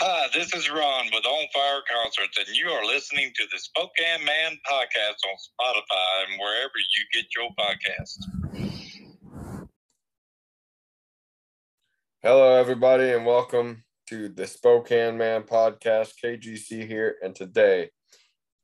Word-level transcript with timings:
Hi, 0.00 0.28
this 0.32 0.54
is 0.54 0.70
Ron 0.70 1.06
with 1.12 1.26
On 1.26 1.46
Fire 1.52 1.80
Concerts, 1.92 2.38
and 2.38 2.56
you 2.56 2.68
are 2.68 2.86
listening 2.86 3.32
to 3.34 3.42
the 3.50 3.58
Spokane 3.58 4.24
Man 4.24 4.52
podcast 4.64 5.16
on 5.26 5.36
Spotify 5.50 6.30
and 6.30 6.38
wherever 6.38 6.70
you 6.78 7.04
get 7.12 7.26
your 7.34 7.50
podcasts. 7.58 8.70
Hello, 12.22 12.54
everybody, 12.54 13.10
and 13.10 13.26
welcome 13.26 13.82
to 14.06 14.28
the 14.28 14.46
Spokane 14.46 15.18
Man 15.18 15.42
podcast. 15.42 16.12
KGC 16.24 16.86
here, 16.86 17.16
and 17.20 17.34
today 17.34 17.90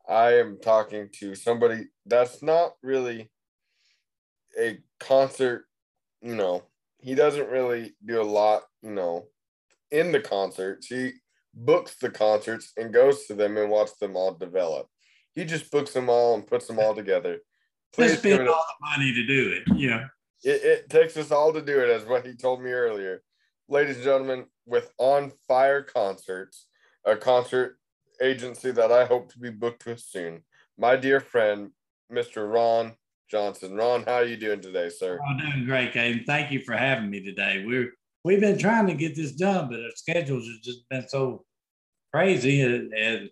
I 0.08 0.34
am 0.34 0.60
talking 0.62 1.08
to 1.18 1.34
somebody 1.34 1.86
that's 2.06 2.44
not 2.44 2.74
really 2.80 3.28
a 4.56 4.78
concert, 5.00 5.64
you 6.22 6.36
know, 6.36 6.62
he 7.00 7.16
doesn't 7.16 7.50
really 7.50 7.96
do 8.06 8.22
a 8.22 8.22
lot, 8.22 8.62
you 8.82 8.92
know, 8.92 9.26
in 9.90 10.12
the 10.12 10.20
concerts. 10.20 10.86
He 10.86 11.14
books 11.54 11.94
the 11.96 12.10
concerts 12.10 12.72
and 12.76 12.92
goes 12.92 13.26
to 13.26 13.34
them 13.34 13.56
and 13.56 13.70
watches 13.70 13.96
them 13.98 14.16
all 14.16 14.34
develop. 14.34 14.88
He 15.34 15.44
just 15.44 15.70
books 15.70 15.92
them 15.92 16.08
all 16.08 16.34
and 16.34 16.46
puts 16.46 16.66
them 16.66 16.78
all 16.78 16.94
together. 16.94 17.38
Please 17.92 18.18
spend 18.18 18.48
all 18.48 18.64
the 18.80 18.88
money 18.88 19.12
to 19.12 19.26
do 19.26 19.52
it. 19.52 19.76
Yeah. 19.76 20.06
It, 20.42 20.62
it 20.62 20.90
takes 20.90 21.16
us 21.16 21.30
all 21.30 21.52
to 21.52 21.62
do 21.62 21.80
it, 21.80 21.90
as 21.90 22.04
what 22.04 22.26
he 22.26 22.34
told 22.34 22.62
me 22.62 22.70
earlier. 22.70 23.22
Ladies 23.68 23.96
and 23.96 24.04
gentlemen, 24.04 24.46
with 24.66 24.92
On 24.98 25.32
Fire 25.48 25.82
Concerts, 25.82 26.66
a 27.04 27.16
concert 27.16 27.78
agency 28.20 28.70
that 28.72 28.92
I 28.92 29.04
hope 29.06 29.32
to 29.32 29.38
be 29.38 29.50
booked 29.50 29.86
with 29.86 30.00
soon, 30.00 30.42
my 30.76 30.96
dear 30.96 31.20
friend, 31.20 31.70
Mr. 32.12 32.52
Ron 32.52 32.94
Johnson. 33.30 33.74
Ron, 33.74 34.02
how 34.02 34.14
are 34.14 34.24
you 34.24 34.36
doing 34.36 34.60
today, 34.60 34.90
sir? 34.90 35.18
Oh, 35.20 35.26
I'm 35.26 35.38
doing 35.38 35.64
great, 35.64 35.92
Caden. 35.92 36.26
Thank 36.26 36.50
you 36.50 36.60
for 36.60 36.76
having 36.76 37.10
me 37.10 37.24
today. 37.24 37.64
We're 37.66 37.92
we've 38.24 38.40
been 38.40 38.58
trying 38.58 38.86
to 38.88 38.94
get 38.94 39.14
this 39.14 39.32
done, 39.32 39.68
but 39.68 39.80
our 39.80 39.90
schedules 39.94 40.46
have 40.46 40.62
just 40.62 40.88
been 40.88 41.08
so 41.08 41.44
crazy 42.14 42.60
and, 42.60 42.92
and 42.92 43.28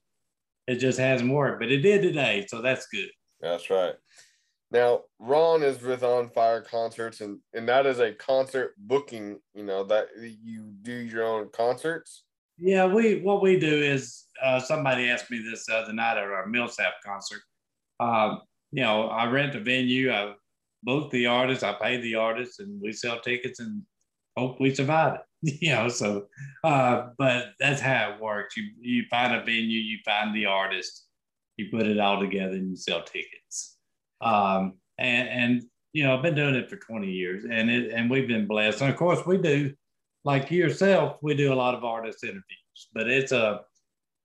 it 0.66 0.76
just 0.76 0.98
hasn't 0.98 1.32
worked. 1.32 1.60
But 1.60 1.70
it 1.70 1.82
did 1.82 2.02
today, 2.02 2.45
so 2.48 2.60
that's 2.60 2.88
good. 2.88 3.10
That's 3.40 3.70
right. 3.70 3.95
Now, 4.73 5.02
Ron 5.20 5.62
is 5.62 5.80
with 5.82 6.02
On 6.02 6.29
Fire 6.29 6.62
Concerts, 6.62 7.20
and, 7.20 7.38
and 7.54 7.68
that 7.68 7.87
is 7.87 8.01
a 8.01 8.12
concert 8.12 8.73
booking, 8.79 9.38
you 9.54 9.62
know, 9.62 9.84
that 9.84 10.09
you 10.18 10.73
do 10.82 10.92
your 10.92 11.24
own 11.24 11.51
concerts. 11.52 12.24
Yeah, 12.59 12.87
we 12.87 13.20
what 13.20 13.42
we 13.42 13.59
do 13.59 13.82
is 13.82 14.24
uh, 14.42 14.59
somebody 14.59 15.09
asked 15.09 15.30
me 15.30 15.45
this 15.48 15.66
the 15.66 15.74
other 15.74 15.92
night 15.92 16.16
at 16.16 16.24
our 16.24 16.46
Milsap 16.48 16.92
concert. 17.04 17.40
Uh, 18.01 18.37
you 18.73 18.82
know, 18.82 19.09
I 19.09 19.26
rent 19.26 19.54
a 19.54 19.60
venue, 19.60 20.12
I 20.12 20.32
book 20.82 21.10
the 21.10 21.26
artist, 21.26 21.62
I 21.62 21.74
pay 21.74 22.01
the 22.01 22.16
artist, 22.16 22.60
and 22.60 22.80
we 22.80 22.92
sell 22.92 23.20
tickets 23.20 23.60
and 23.60 23.82
hope 24.37 24.60
we 24.60 24.74
survive 24.74 25.14
it. 25.14 25.20
you 25.60 25.73
know, 25.73 25.88
so 25.88 26.26
uh, 26.62 27.09
but 27.18 27.52
that's 27.59 27.80
how 27.80 28.12
it 28.12 28.21
works. 28.21 28.57
You 28.57 28.71
you 28.80 29.04
find 29.10 29.35
a 29.35 29.40
venue, 29.40 29.80
you 29.80 29.98
find 30.04 30.35
the 30.35 30.46
artist, 30.46 31.07
you 31.57 31.68
put 31.71 31.87
it 31.87 31.98
all 31.98 32.21
together, 32.21 32.54
and 32.54 32.71
you 32.71 32.76
sell 32.76 33.02
tickets. 33.02 33.76
Um, 34.20 34.74
and 34.98 35.29
and 35.29 35.63
you 35.93 36.04
know, 36.04 36.16
I've 36.16 36.23
been 36.23 36.37
doing 36.37 36.54
it 36.54 36.70
for 36.70 36.76
20 36.76 37.10
years, 37.10 37.45
and 37.45 37.70
it 37.70 37.93
and 37.93 38.09
we've 38.09 38.29
been 38.29 38.46
blessed. 38.46 38.82
And 38.82 38.90
of 38.90 38.96
course, 38.96 39.26
we 39.26 39.37
do 39.37 39.74
like 40.24 40.51
yourself. 40.51 41.18
We 41.23 41.35
do 41.35 41.52
a 41.52 41.57
lot 41.57 41.74
of 41.74 41.82
artist 41.82 42.23
interviews, 42.23 42.88
but 42.95 43.09
it's 43.09 43.32
a 43.32 43.63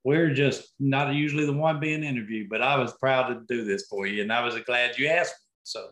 we're 0.04 0.32
just 0.32 0.72
not 0.78 1.12
usually 1.12 1.46
the 1.46 1.52
one 1.52 1.80
being 1.80 2.04
interviewed. 2.04 2.48
But 2.48 2.62
I 2.62 2.76
was 2.78 2.92
proud 2.94 3.28
to 3.28 3.42
do 3.48 3.64
this 3.64 3.86
for 3.88 4.06
you, 4.06 4.22
and 4.22 4.32
I 4.32 4.44
was 4.44 4.56
glad 4.60 4.96
you 4.96 5.08
asked 5.08 5.34
me. 5.34 5.46
So, 5.64 5.88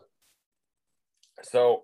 so 1.43 1.83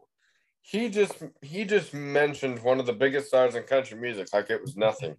he 0.65 0.89
just 0.89 1.21
he 1.41 1.65
just 1.65 1.93
mentioned 1.93 2.63
one 2.63 2.79
of 2.79 2.85
the 2.85 2.93
biggest 2.93 3.27
stars 3.27 3.53
in 3.53 3.63
country 3.63 3.99
music 3.99 4.29
like 4.33 4.49
it 4.49 4.61
was 4.61 4.77
nothing. 4.77 5.15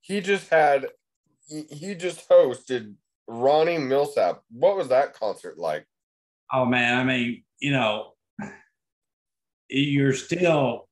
He 0.00 0.20
just 0.20 0.50
had 0.50 0.88
he, 1.46 1.62
he 1.70 1.94
just 1.94 2.28
hosted 2.28 2.94
Ronnie 3.28 3.78
Milsap. 3.78 4.40
What 4.50 4.76
was 4.76 4.88
that 4.88 5.14
concert 5.14 5.56
like? 5.56 5.86
Oh 6.52 6.64
man, 6.64 6.98
I 6.98 7.04
mean, 7.04 7.44
you 7.60 7.70
know, 7.70 8.14
you're 9.68 10.14
still, 10.14 10.88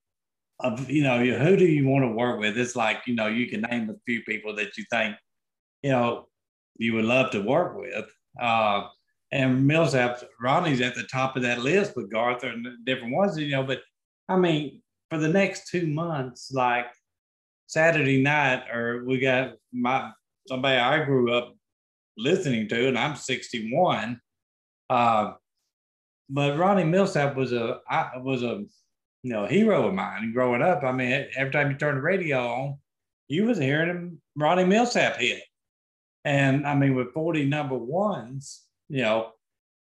uh, 0.60 0.76
you 0.86 1.03
know, 1.03 1.19
who 1.19 1.56
do 1.56 1.66
you 1.66 1.88
want 1.88 2.04
to 2.04 2.12
work 2.12 2.38
with? 2.38 2.56
It's 2.56 2.76
like 2.76 2.98
you 3.09 3.16
know, 3.16 3.26
you 3.26 3.48
can 3.48 3.62
name 3.62 3.91
a 3.91 3.97
few 4.06 4.22
people 4.22 4.54
that 4.54 4.76
you 4.76 4.84
think, 4.88 5.16
you 5.82 5.91
know, 5.91 6.28
you 6.76 6.94
would 6.94 7.06
love 7.06 7.32
to 7.32 7.41
work 7.41 7.76
with. 7.76 8.06
Uh, 8.41 8.86
and 9.32 9.69
Milsap, 9.69 10.22
Ronnie's 10.41 10.80
at 10.80 10.94
the 10.94 11.03
top 11.03 11.34
of 11.34 11.42
that 11.42 11.59
list 11.59 11.97
with 11.97 12.12
Garth 12.12 12.44
and 12.44 12.64
different 12.84 13.12
ones, 13.12 13.36
you 13.36 13.50
know, 13.50 13.64
but 13.64 13.80
I 14.28 14.37
mean, 14.37 14.82
for 15.10 15.19
the 15.19 15.28
next 15.28 15.69
two 15.69 15.87
months, 15.87 16.50
like 16.53 16.87
Saturday 17.66 18.22
night, 18.22 18.64
or 18.72 19.04
we 19.04 19.19
got 19.19 19.54
my 19.72 20.10
somebody 20.48 20.78
I 20.78 21.04
grew 21.04 21.32
up 21.32 21.54
listening 22.16 22.69
to, 22.69 22.88
and 22.88 22.98
I'm 22.98 23.16
61. 23.16 24.20
Uh, 24.88 25.32
but 26.28 26.59
Ronnie 26.59 26.84
Milsap 26.84 27.36
was 27.36 27.53
a 27.53 27.81
I, 27.88 28.19
was 28.19 28.42
a 28.42 28.65
you 29.22 29.32
know 29.32 29.47
hero 29.47 29.88
of 29.88 29.94
mine 29.94 30.32
growing 30.32 30.62
up. 30.62 30.82
I 30.82 30.92
mean, 30.92 31.26
every 31.36 31.53
time 31.53 31.70
you 31.70 31.76
turn 31.76 31.97
the 31.97 32.00
radio 32.00 32.38
on, 32.38 32.78
you 33.28 33.44
was 33.44 33.59
hearing 33.59 33.88
him 33.88 34.20
Ronnie 34.36 34.65
Milsap 34.65 35.16
hit, 35.16 35.42
and 36.25 36.66
I 36.66 36.75
mean 36.75 36.94
with 36.94 37.12
40 37.12 37.44
number 37.47 37.76
ones, 37.76 38.62
you 38.88 39.03
know, 39.03 39.31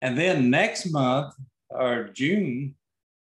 and 0.02 0.18
then 0.18 0.50
next 0.50 0.90
month 0.90 1.34
or 1.70 2.10
June, 2.12 2.74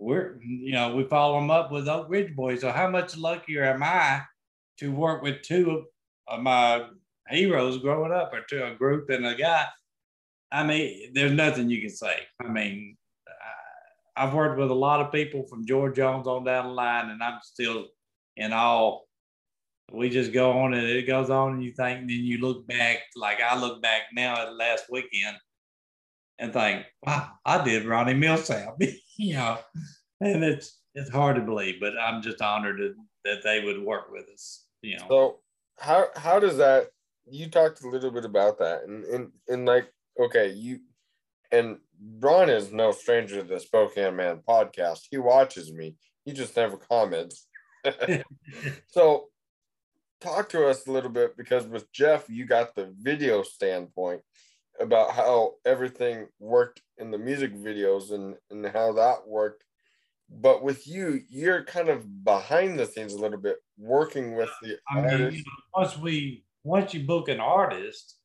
we're 0.03 0.39
you 0.43 0.73
know 0.73 0.95
we 0.95 1.05
follow 1.05 1.41
them 1.41 1.51
up 1.51 1.71
with 1.71 1.89
Oak 1.89 2.07
Ridge 2.09 2.35
Boys. 2.35 2.61
So 2.61 2.71
how 2.71 2.89
much 2.91 3.17
luckier 3.17 3.65
am 3.65 3.83
I 3.83 4.23
to 4.79 4.91
work 4.91 5.23
with 5.23 5.43
two 5.43 5.85
of 6.27 6.41
my 6.41 6.87
heroes 7.29 7.79
growing 7.79 8.13
up, 8.13 8.33
or 8.33 8.41
to 8.49 8.73
a 8.73 8.75
group 8.75 9.11
and 9.11 9.27
a 9.27 9.35
guy? 9.35 9.67
I 10.51 10.65
mean, 10.65 11.13
there's 11.15 11.33
nothing 11.33 11.71
you 11.71 11.81
can 11.81 11.91
say. 11.91 12.17
I 12.41 12.49
mean, 12.49 12.97
I've 14.17 14.35
worked 14.35 14.59
with 14.59 14.71
a 14.71 14.75
lot 14.75 15.01
of 15.01 15.13
people 15.13 15.47
from 15.47 15.65
George 15.65 15.97
Jones 15.97 16.27
on 16.27 16.45
down 16.45 16.67
the 16.67 16.73
line, 16.73 17.11
and 17.11 17.23
I'm 17.23 17.39
still 17.43 17.87
in 18.37 18.53
awe. 18.53 19.01
We 19.93 20.11
just 20.11 20.33
go 20.33 20.53
on 20.53 20.75
and 20.75 20.87
it 20.87 21.07
goes 21.07 21.31
on, 21.31 21.55
and 21.55 21.65
you 21.65 21.73
think, 21.73 22.01
and 22.01 22.11
then 22.11 22.25
you 22.25 22.39
look 22.39 22.67
back, 22.67 22.99
like 23.17 23.41
I 23.41 23.59
look 23.59 23.81
back 23.83 24.03
now 24.15 24.43
at 24.43 24.55
last 24.55 24.84
weekend 24.91 25.37
and 26.42 26.53
think, 26.53 26.84
wow, 27.06 27.28
I 27.47 27.62
did 27.62 27.86
Ronnie 27.86 28.14
Milsap, 28.14 28.75
you 29.16 29.34
know, 29.34 29.58
and 30.20 30.42
it's 30.42 30.80
it's 30.94 31.08
hard 31.08 31.36
to 31.36 31.42
believe, 31.42 31.76
but 31.80 31.92
I'm 31.97 32.20
just 32.20 32.42
honored 32.42 32.80
that, 33.25 33.42
they 33.44 33.60
would 33.60 33.80
work 33.80 34.10
with 34.10 34.28
us, 34.28 34.66
you 34.82 34.98
know. 34.98 35.06
So 35.08 35.38
how 35.78 36.08
how 36.16 36.41
does 36.41 36.56
that? 36.56 36.88
You 37.30 37.48
talked 37.48 37.84
a 37.84 37.88
little 37.88 38.10
bit 38.10 38.25
about 38.25 38.58
that, 38.58 38.82
and 38.82 39.04
and 39.04 39.30
and 39.48 39.64
like, 39.64 39.88
okay, 40.20 40.50
you 40.50 40.80
and 41.53 41.78
Ron 42.19 42.50
is 42.50 42.72
no 42.72 42.91
stranger 42.91 43.36
to 43.36 43.47
the 43.47 43.60
Spokane 43.60 44.16
Man 44.16 44.41
podcast. 44.47 45.03
He 45.10 45.19
watches 45.19 45.72
me. 45.72 45.94
He 46.24 46.32
just 46.32 46.56
never 46.56 46.76
comments. 46.76 47.47
so 48.88 49.28
talk 50.20 50.48
to 50.48 50.66
us 50.66 50.88
a 50.88 50.92
little 50.92 51.10
bit 51.10 51.36
because 51.36 51.66
with 51.66 51.91
Jeff, 51.92 52.28
you 52.28 52.47
got 52.47 52.74
the 52.74 52.92
video 52.98 53.44
standpoint 53.44 54.22
about 54.82 55.12
how 55.12 55.54
everything 55.65 56.26
worked 56.41 56.82
in 56.98 57.10
the 57.10 57.19
music 57.19 57.54
videos 57.56 58.12
and, 58.12 58.34
and 58.50 58.66
how 58.66 58.93
that 58.93 59.26
worked. 59.26 59.65
But 60.28 60.62
with 60.62 60.87
you, 60.88 61.20
you're 61.28 61.65
kind 61.65 61.88
of 61.88 62.25
behind 62.25 62.78
the 62.78 62.87
scenes 62.87 63.12
a 63.12 63.19
little 63.21 63.38
bit, 63.38 63.59
working 63.78 64.34
with 64.34 64.50
the 64.62 64.78
I 64.91 65.00
mean, 65.00 65.32
you 65.32 65.38
know, 65.38 65.42
once 65.76 65.97
we 65.97 66.44
once 66.65 66.94
you 66.94 67.00
book 67.00 67.28
an 67.28 67.38
artist, 67.38 68.16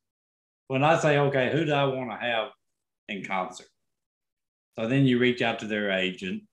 when 0.67 0.84
I 0.84 0.97
say, 1.00 1.17
okay, 1.17 1.51
who 1.51 1.66
do 1.66 1.73
I 1.73 1.85
want 1.85 2.12
to 2.12 2.17
have 2.17 2.50
in 3.09 3.23
concert? 3.23 3.67
So 4.78 4.88
then 4.88 5.06
you 5.06 5.19
reach 5.19 5.41
out 5.41 5.59
to 5.59 5.67
their 5.67 5.91
agent, 5.91 6.44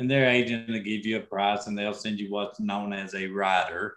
and 0.00 0.10
their 0.10 0.28
agent 0.30 0.68
will 0.68 0.80
give 0.80 1.04
you 1.04 1.18
a 1.18 1.20
price, 1.20 1.66
and 1.66 1.76
they'll 1.76 1.92
send 1.92 2.18
you 2.18 2.30
what's 2.30 2.60
known 2.60 2.92
as 2.92 3.14
a 3.14 3.26
rider 3.26 3.96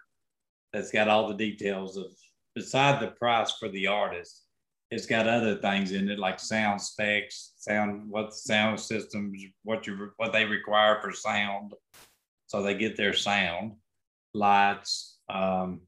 that's 0.72 0.90
got 0.90 1.08
all 1.08 1.28
the 1.28 1.34
details 1.34 1.96
of 1.96 2.06
beside 2.54 3.00
the 3.00 3.12
price 3.12 3.52
for 3.52 3.68
the 3.70 3.86
artist 3.86 4.42
it's 4.92 5.06
got 5.06 5.26
other 5.26 5.56
things 5.56 5.92
in 5.92 6.10
it 6.10 6.18
like 6.18 6.38
sound 6.38 6.78
specs, 6.78 7.54
sound 7.56 8.10
what 8.10 8.34
sound 8.34 8.78
systems, 8.78 9.42
what 9.64 9.86
you 9.86 10.10
what 10.18 10.32
they 10.32 10.44
require 10.44 11.00
for 11.00 11.12
sound, 11.12 11.72
so 12.46 12.62
they 12.62 12.74
get 12.74 12.94
their 12.94 13.14
sound, 13.14 13.72
lights, 14.34 15.18
um, 15.30 15.80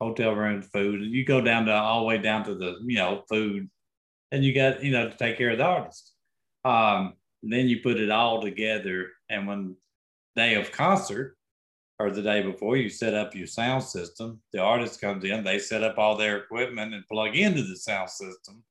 hotel 0.00 0.32
room, 0.32 0.62
food. 0.62 1.02
You 1.02 1.24
go 1.24 1.40
down 1.40 1.66
to 1.66 1.72
all 1.72 2.00
the 2.00 2.06
way 2.06 2.18
down 2.18 2.44
to 2.44 2.54
the 2.54 2.76
you 2.86 2.98
know 2.98 3.24
food, 3.28 3.68
and 4.30 4.44
you 4.44 4.54
got 4.54 4.84
you 4.84 4.92
know 4.92 5.10
to 5.10 5.16
take 5.16 5.36
care 5.36 5.50
of 5.50 5.58
the 5.58 5.64
artist. 5.64 6.14
Um, 6.64 7.14
then 7.42 7.68
you 7.68 7.80
put 7.80 7.98
it 7.98 8.12
all 8.12 8.40
together, 8.40 9.08
and 9.28 9.48
when 9.48 9.74
day 10.36 10.54
of 10.54 10.70
concert, 10.70 11.36
or 12.00 12.10
the 12.10 12.22
day 12.22 12.42
before 12.42 12.76
you 12.76 12.88
set 12.88 13.14
up 13.14 13.34
your 13.34 13.46
sound 13.46 13.82
system. 13.82 14.40
The 14.52 14.60
artist 14.60 15.00
comes 15.00 15.24
in 15.24 15.44
they 15.44 15.58
set 15.58 15.82
up 15.82 15.98
all 15.98 16.16
their 16.16 16.38
equipment 16.38 16.94
and 16.94 17.06
plug 17.06 17.36
into 17.36 17.62
the 17.62 17.76
sound 17.76 18.08
system. 18.08 18.64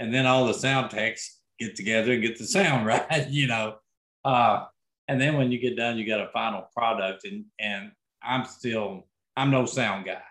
And 0.00 0.12
then 0.12 0.26
all 0.26 0.46
the 0.46 0.54
sound 0.54 0.90
techs 0.90 1.40
get 1.60 1.76
together 1.76 2.12
and 2.12 2.22
get 2.22 2.36
the 2.36 2.46
sound 2.46 2.86
right? 2.92 3.28
You 3.28 3.46
know 3.46 3.76
uh, 4.24 4.64
and 5.06 5.20
then 5.20 5.36
when 5.36 5.52
you 5.52 5.58
get 5.58 5.76
done 5.76 5.96
you 5.96 6.06
got 6.06 6.20
a 6.20 6.30
final 6.32 6.66
product 6.74 7.24
and 7.24 7.44
and 7.58 7.92
i'm 8.22 8.46
still 8.46 9.06
i'm 9.36 9.50
no 9.50 9.66
sound 9.66 10.06
guy. 10.06 10.22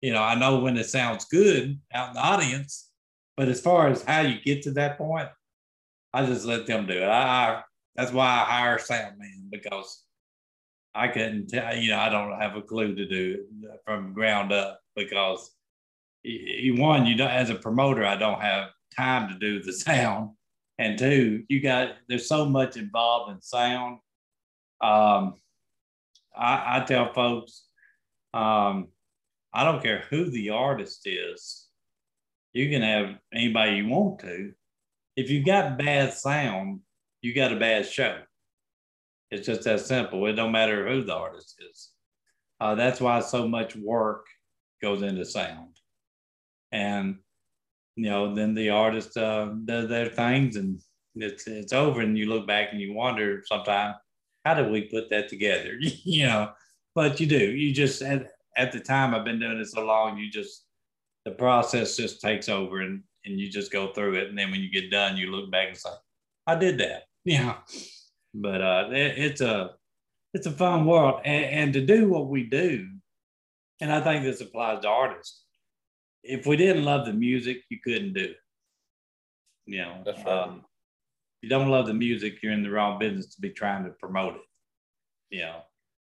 You 0.00 0.12
know, 0.12 0.22
I 0.22 0.34
know 0.34 0.58
when 0.58 0.76
it 0.76 0.86
sounds 0.86 1.26
good 1.26 1.78
out 1.94 2.08
in 2.08 2.14
the 2.14 2.20
audience, 2.20 2.90
but 3.36 3.48
as 3.48 3.60
far 3.60 3.86
as 3.86 4.02
how 4.02 4.22
you 4.22 4.40
get 4.40 4.62
to 4.62 4.72
that 4.72 4.98
point, 4.98 5.28
I 6.12 6.26
just 6.26 6.44
let 6.44 6.66
them 6.66 6.86
do 6.86 6.94
it. 6.94 7.04
I, 7.04 7.22
I 7.22 7.62
that's 7.94 8.12
why 8.12 8.26
I 8.26 8.44
hire 8.44 8.78
sound 8.78 9.18
man 9.18 9.48
because 9.50 10.02
I 10.94 11.08
couldn't 11.08 11.48
tell, 11.48 11.74
you 11.74 11.90
know, 11.90 11.98
I 11.98 12.08
don't 12.08 12.38
have 12.40 12.56
a 12.56 12.62
clue 12.62 12.94
to 12.94 13.06
do 13.06 13.44
it 13.62 13.80
from 13.84 14.12
ground 14.12 14.52
up 14.52 14.80
because 14.94 15.50
one, 16.24 17.06
you 17.06 17.16
don't, 17.16 17.30
as 17.30 17.50
a 17.50 17.54
promoter, 17.54 18.04
I 18.04 18.16
don't 18.16 18.40
have 18.40 18.70
time 18.94 19.28
to 19.28 19.38
do 19.38 19.62
the 19.62 19.72
sound. 19.72 20.30
And 20.78 20.98
two, 20.98 21.44
you 21.48 21.60
got, 21.60 21.96
there's 22.08 22.28
so 22.28 22.44
much 22.44 22.76
involved 22.76 23.32
in 23.32 23.40
sound. 23.40 23.98
Um, 24.80 25.34
I, 26.36 26.78
I 26.80 26.84
tell 26.86 27.12
folks, 27.12 27.64
um, 28.34 28.88
I 29.52 29.64
don't 29.64 29.82
care 29.82 30.04
who 30.10 30.30
the 30.30 30.50
artist 30.50 31.06
is, 31.06 31.66
you 32.52 32.68
can 32.70 32.82
have 32.82 33.18
anybody 33.32 33.76
you 33.76 33.88
want 33.88 34.20
to. 34.20 34.52
If 35.16 35.30
you 35.30 35.44
got 35.44 35.78
bad 35.78 36.14
sound, 36.14 36.80
you 37.20 37.34
got 37.34 37.52
a 37.52 37.58
bad 37.58 37.86
show. 37.86 38.18
It's 39.32 39.46
just 39.46 39.64
that 39.64 39.80
simple. 39.80 40.26
It 40.26 40.34
don't 40.34 40.52
matter 40.52 40.86
who 40.86 41.02
the 41.02 41.14
artist 41.14 41.56
is. 41.70 41.90
Uh, 42.60 42.74
that's 42.74 43.00
why 43.00 43.18
so 43.20 43.48
much 43.48 43.74
work 43.74 44.26
goes 44.82 45.00
into 45.00 45.24
sound. 45.24 45.80
And 46.70 47.16
you 47.96 48.10
know, 48.10 48.34
then 48.34 48.54
the 48.54 48.70
artist 48.70 49.16
uh, 49.16 49.46
does 49.64 49.88
their 49.88 50.06
things, 50.06 50.56
and 50.56 50.80
it's 51.14 51.46
it's 51.46 51.72
over. 51.72 52.02
And 52.02 52.16
you 52.16 52.26
look 52.26 52.46
back 52.46 52.68
and 52.72 52.80
you 52.80 52.92
wonder 52.92 53.42
sometimes, 53.46 53.96
how 54.44 54.54
did 54.54 54.70
we 54.70 54.82
put 54.82 55.08
that 55.10 55.28
together? 55.30 55.76
you 55.80 56.26
know, 56.26 56.52
but 56.94 57.18
you 57.18 57.26
do. 57.26 57.38
You 57.38 57.72
just 57.72 58.02
at, 58.02 58.28
at 58.58 58.70
the 58.70 58.80
time 58.80 59.14
I've 59.14 59.24
been 59.24 59.40
doing 59.40 59.58
it 59.58 59.66
so 59.66 59.84
long, 59.84 60.18
you 60.18 60.30
just 60.30 60.66
the 61.24 61.32
process 61.32 61.96
just 61.96 62.20
takes 62.20 62.50
over, 62.50 62.82
and 62.82 63.02
and 63.24 63.40
you 63.40 63.50
just 63.50 63.72
go 63.72 63.94
through 63.94 64.16
it. 64.16 64.28
And 64.28 64.38
then 64.38 64.50
when 64.50 64.60
you 64.60 64.70
get 64.70 64.90
done, 64.90 65.16
you 65.16 65.28
look 65.30 65.50
back 65.50 65.68
and 65.68 65.76
say, 65.76 65.90
I 66.46 66.54
did 66.54 66.78
that. 66.78 67.04
Yeah. 67.24 67.56
But 68.34 68.62
uh, 68.62 68.88
it, 68.90 69.18
it's 69.18 69.40
a 69.40 69.72
it's 70.34 70.46
a 70.46 70.50
fun 70.50 70.86
world, 70.86 71.20
and, 71.24 71.44
and 71.44 71.72
to 71.74 71.84
do 71.84 72.08
what 72.08 72.28
we 72.28 72.44
do, 72.44 72.88
and 73.80 73.92
I 73.92 74.00
think 74.00 74.24
this 74.24 74.40
applies 74.40 74.80
to 74.82 74.88
artists. 74.88 75.42
If 76.22 76.46
we 76.46 76.56
didn't 76.56 76.84
love 76.84 77.04
the 77.04 77.12
music, 77.12 77.62
you 77.68 77.78
couldn't 77.82 78.14
do 78.14 78.24
it. 78.24 78.36
You 79.66 79.78
know, 79.78 80.02
That's 80.04 80.24
right. 80.24 80.44
um, 80.44 80.64
you 81.42 81.48
don't 81.48 81.68
love 81.68 81.86
the 81.86 81.94
music, 81.94 82.42
you're 82.42 82.52
in 82.52 82.62
the 82.62 82.70
wrong 82.70 82.98
business 82.98 83.34
to 83.34 83.40
be 83.40 83.50
trying 83.50 83.84
to 83.84 83.90
promote 83.90 84.36
it. 84.36 84.42
You 85.30 85.40
know, 85.42 85.60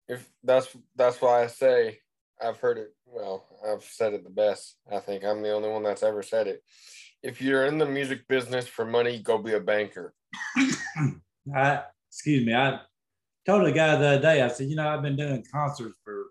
if 0.09 0.29
that's 0.43 0.69
that's 0.97 1.21
why 1.21 1.45
I 1.45 1.47
say 1.47 1.99
I've 2.43 2.59
heard 2.59 2.79
it. 2.79 2.95
Well, 3.07 3.45
I've 3.67 3.85
said 3.85 4.15
it 4.15 4.25
the 4.25 4.31
best. 4.31 4.77
I 4.91 4.99
think 4.99 5.25
I'm 5.25 5.43
the 5.43 5.53
only 5.53 5.69
one 5.69 5.83
that's 5.83 6.03
ever 6.03 6.23
said 6.23 6.47
it. 6.47 6.63
If 7.23 7.41
you're 7.41 7.67
in 7.67 7.79
the 7.79 7.87
music 7.87 8.29
business 8.29 8.67
for 8.67 8.85
money, 8.85 9.21
go 9.21 9.39
be 9.39 9.55
a 9.55 9.61
banker. 9.61 10.15
I 11.55 11.83
excuse 12.17 12.47
me, 12.47 12.55
I 12.55 12.81
told 13.45 13.67
a 13.67 13.73
guy 13.73 13.95
the 13.97 14.07
other 14.07 14.23
day, 14.23 14.41
I 14.41 14.49
said, 14.49 14.69
you 14.69 14.77
know, 14.77 14.89
I've 14.89 15.03
been 15.03 15.17
doing 15.17 15.45
concerts 15.53 15.95
for 16.03 16.25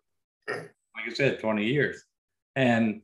like 0.50 0.72
I 1.08 1.14
said, 1.14 1.40
20 1.40 1.64
years. 1.64 2.04
And 2.56 3.02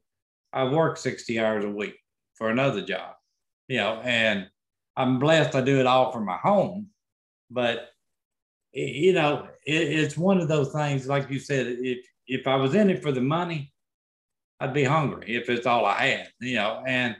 I 0.51 0.63
work 0.63 0.97
60 0.97 1.39
hours 1.39 1.63
a 1.63 1.69
week 1.69 1.93
for 2.33 2.49
another 2.49 2.81
job, 2.81 3.13
you 3.67 3.77
know, 3.77 4.01
and 4.03 4.47
I'm 4.97 5.19
blessed 5.19 5.55
I 5.55 5.61
do 5.61 5.79
it 5.79 5.85
all 5.85 6.11
from 6.11 6.25
my 6.25 6.37
home. 6.37 6.87
But 7.51 7.89
you 8.73 9.13
know, 9.13 9.47
it, 9.65 9.73
it's 9.73 10.17
one 10.17 10.39
of 10.39 10.47
those 10.47 10.71
things, 10.71 11.07
like 11.07 11.29
you 11.29 11.39
said, 11.39 11.67
if 11.67 12.03
if 12.25 12.47
I 12.47 12.55
was 12.55 12.73
in 12.73 12.89
it 12.89 13.03
for 13.03 13.11
the 13.11 13.21
money, 13.21 13.71
I'd 14.59 14.73
be 14.73 14.85
hungry 14.85 15.35
if 15.35 15.49
it's 15.49 15.67
all 15.67 15.85
I 15.85 16.05
had, 16.05 16.29
you 16.39 16.55
know. 16.55 16.81
And 16.87 17.15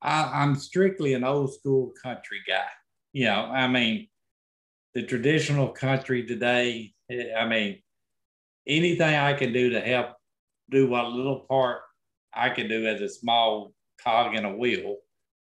I, 0.00 0.30
I'm 0.32 0.54
strictly 0.54 1.14
an 1.14 1.24
old 1.24 1.52
school 1.52 1.92
country 2.02 2.38
guy. 2.46 2.68
You 3.12 3.26
know, 3.26 3.50
I 3.52 3.66
mean, 3.68 4.08
the 4.94 5.02
traditional 5.02 5.68
country 5.68 6.26
today, 6.26 6.92
I 7.10 7.46
mean, 7.46 7.80
anything 8.66 9.14
I 9.14 9.32
can 9.34 9.52
do 9.52 9.70
to 9.70 9.80
help 9.80 10.14
do 10.70 10.88
what 10.88 11.10
little 11.10 11.40
part 11.40 11.80
I 12.34 12.50
can 12.50 12.68
do 12.68 12.86
as 12.86 13.00
a 13.00 13.08
small 13.08 13.72
cog 14.02 14.34
in 14.34 14.44
a 14.44 14.56
wheel, 14.56 14.96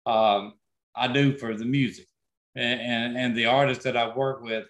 um, 0.05 0.55
I 0.95 1.09
do 1.09 1.37
for 1.37 1.57
the 1.57 1.65
music. 1.65 2.07
And, 2.55 2.81
and, 2.81 3.17
and 3.19 3.37
the 3.37 3.47
artists 3.47 3.85
that 3.85 3.97
I 3.97 4.15
work 4.15 4.43
with, 4.43 4.67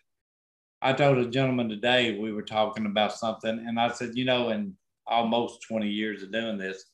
I 0.82 0.92
told 0.92 1.18
a 1.18 1.26
gentleman 1.26 1.68
today, 1.68 2.18
we 2.18 2.32
were 2.32 2.42
talking 2.42 2.86
about 2.86 3.16
something, 3.16 3.64
and 3.66 3.78
I 3.78 3.90
said, 3.92 4.10
you 4.14 4.24
know, 4.24 4.50
in 4.50 4.74
almost 5.06 5.62
20 5.68 5.88
years 5.88 6.22
of 6.22 6.32
doing 6.32 6.58
this, 6.58 6.84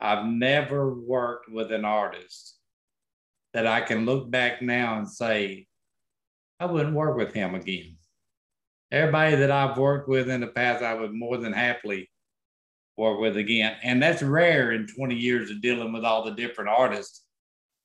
I've 0.00 0.26
never 0.26 0.94
worked 0.94 1.50
with 1.50 1.72
an 1.72 1.84
artist 1.84 2.58
that 3.52 3.66
I 3.66 3.80
can 3.80 4.04
look 4.04 4.30
back 4.30 4.62
now 4.62 4.98
and 4.98 5.08
say, 5.08 5.66
I 6.58 6.66
wouldn't 6.66 6.94
work 6.94 7.16
with 7.16 7.32
him 7.34 7.54
again. 7.54 7.96
Everybody 8.90 9.36
that 9.36 9.50
I've 9.50 9.76
worked 9.76 10.08
with 10.08 10.30
in 10.30 10.40
the 10.40 10.46
past, 10.46 10.82
I 10.82 10.94
would 10.94 11.12
more 11.12 11.36
than 11.36 11.52
happily 11.52 12.08
work 12.96 13.20
with 13.20 13.36
again. 13.36 13.76
And 13.82 14.02
that's 14.02 14.22
rare 14.22 14.72
in 14.72 14.86
20 14.86 15.14
years 15.14 15.50
of 15.50 15.60
dealing 15.60 15.92
with 15.92 16.04
all 16.04 16.24
the 16.24 16.30
different 16.30 16.70
artists 16.70 17.24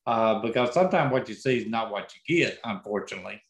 uh, 0.06 0.40
because 0.40 0.72
sometimes 0.72 1.12
what 1.12 1.28
you 1.28 1.34
see 1.34 1.58
is 1.58 1.66
not 1.68 1.90
what 1.90 2.12
you 2.14 2.36
get, 2.36 2.58
unfortunately. 2.64 3.42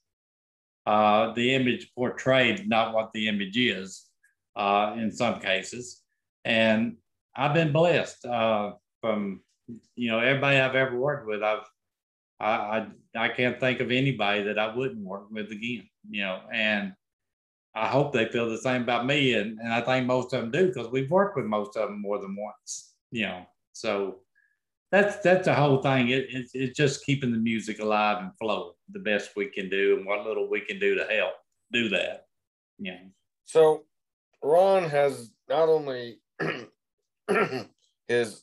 Uh, 0.85 1.33
the 1.35 1.55
image 1.55 1.93
portrayed 1.95 2.69
not 2.69 2.93
what 2.93 3.13
the 3.13 3.29
image 3.29 3.57
is 3.57 4.07
uh, 4.57 4.95
in 4.99 5.13
some 5.13 5.41
cases. 5.41 6.03
And 6.45 6.97
I've 7.37 7.55
been 7.55 7.73
blessed 7.73 8.25
uh, 8.27 8.73
from, 9.01 9.41
you 9.95 10.11
know, 10.11 10.19
everybody 10.19 10.59
I've 10.59 10.75
ever 10.75 10.99
worked 10.99 11.29
with. 11.29 11.43
I've, 11.43 11.65
I, 12.43 12.87
I, 13.15 13.25
I 13.25 13.29
can't 13.29 13.61
think 13.61 13.81
of 13.81 13.91
anybody 13.91 14.43
that 14.43 14.59
I 14.59 14.75
wouldn't 14.75 15.05
work 15.05 15.31
with 15.31 15.51
again, 15.51 15.89
you 16.11 16.23
know, 16.23 16.41
and 16.53 16.93
I 17.75 17.87
hope 17.87 18.13
they 18.13 18.27
feel 18.27 18.51
the 18.51 18.59
same 18.59 18.83
about 18.83 19.07
me. 19.07 19.35
And, 19.35 19.59
and 19.61 19.73
I 19.73 19.81
think 19.81 20.07
most 20.07 20.33
of 20.33 20.41
them 20.43 20.51
do 20.51 20.67
because 20.67 20.91
we've 20.91 21.11
worked 21.11 21.37
with 21.37 21.47
most 21.47 21.77
of 21.77 21.89
them 21.89 22.03
more 22.03 22.19
than 22.19 22.37
once, 22.37 22.95
you 23.11 23.23
know. 23.23 23.47
So 23.73 24.17
that's 24.91 25.17
that's 25.19 25.47
the 25.47 25.55
whole 25.55 25.81
thing. 25.81 26.11
It, 26.11 26.27
it, 26.29 26.47
it's 26.53 26.77
just 26.77 27.07
keeping 27.07 27.33
the 27.33 27.39
music 27.39 27.81
alive 27.81 28.19
and 28.23 28.33
flowing 28.39 28.75
the 28.91 28.99
best 28.99 29.31
we 29.37 29.47
can 29.47 29.71
do 29.71 29.97
and 29.97 30.07
what 30.07 30.27
little 30.27 30.51
we 30.51 30.61
can 30.61 30.79
do 30.79 30.95
to 30.95 31.05
help 31.05 31.35
do 31.73 31.89
that. 31.91 32.27
Yeah. 32.79 32.99
So 33.45 33.85
Ron 34.43 34.89
has 34.89 35.31
not 35.49 35.69
only 35.69 36.19
his 38.09 38.43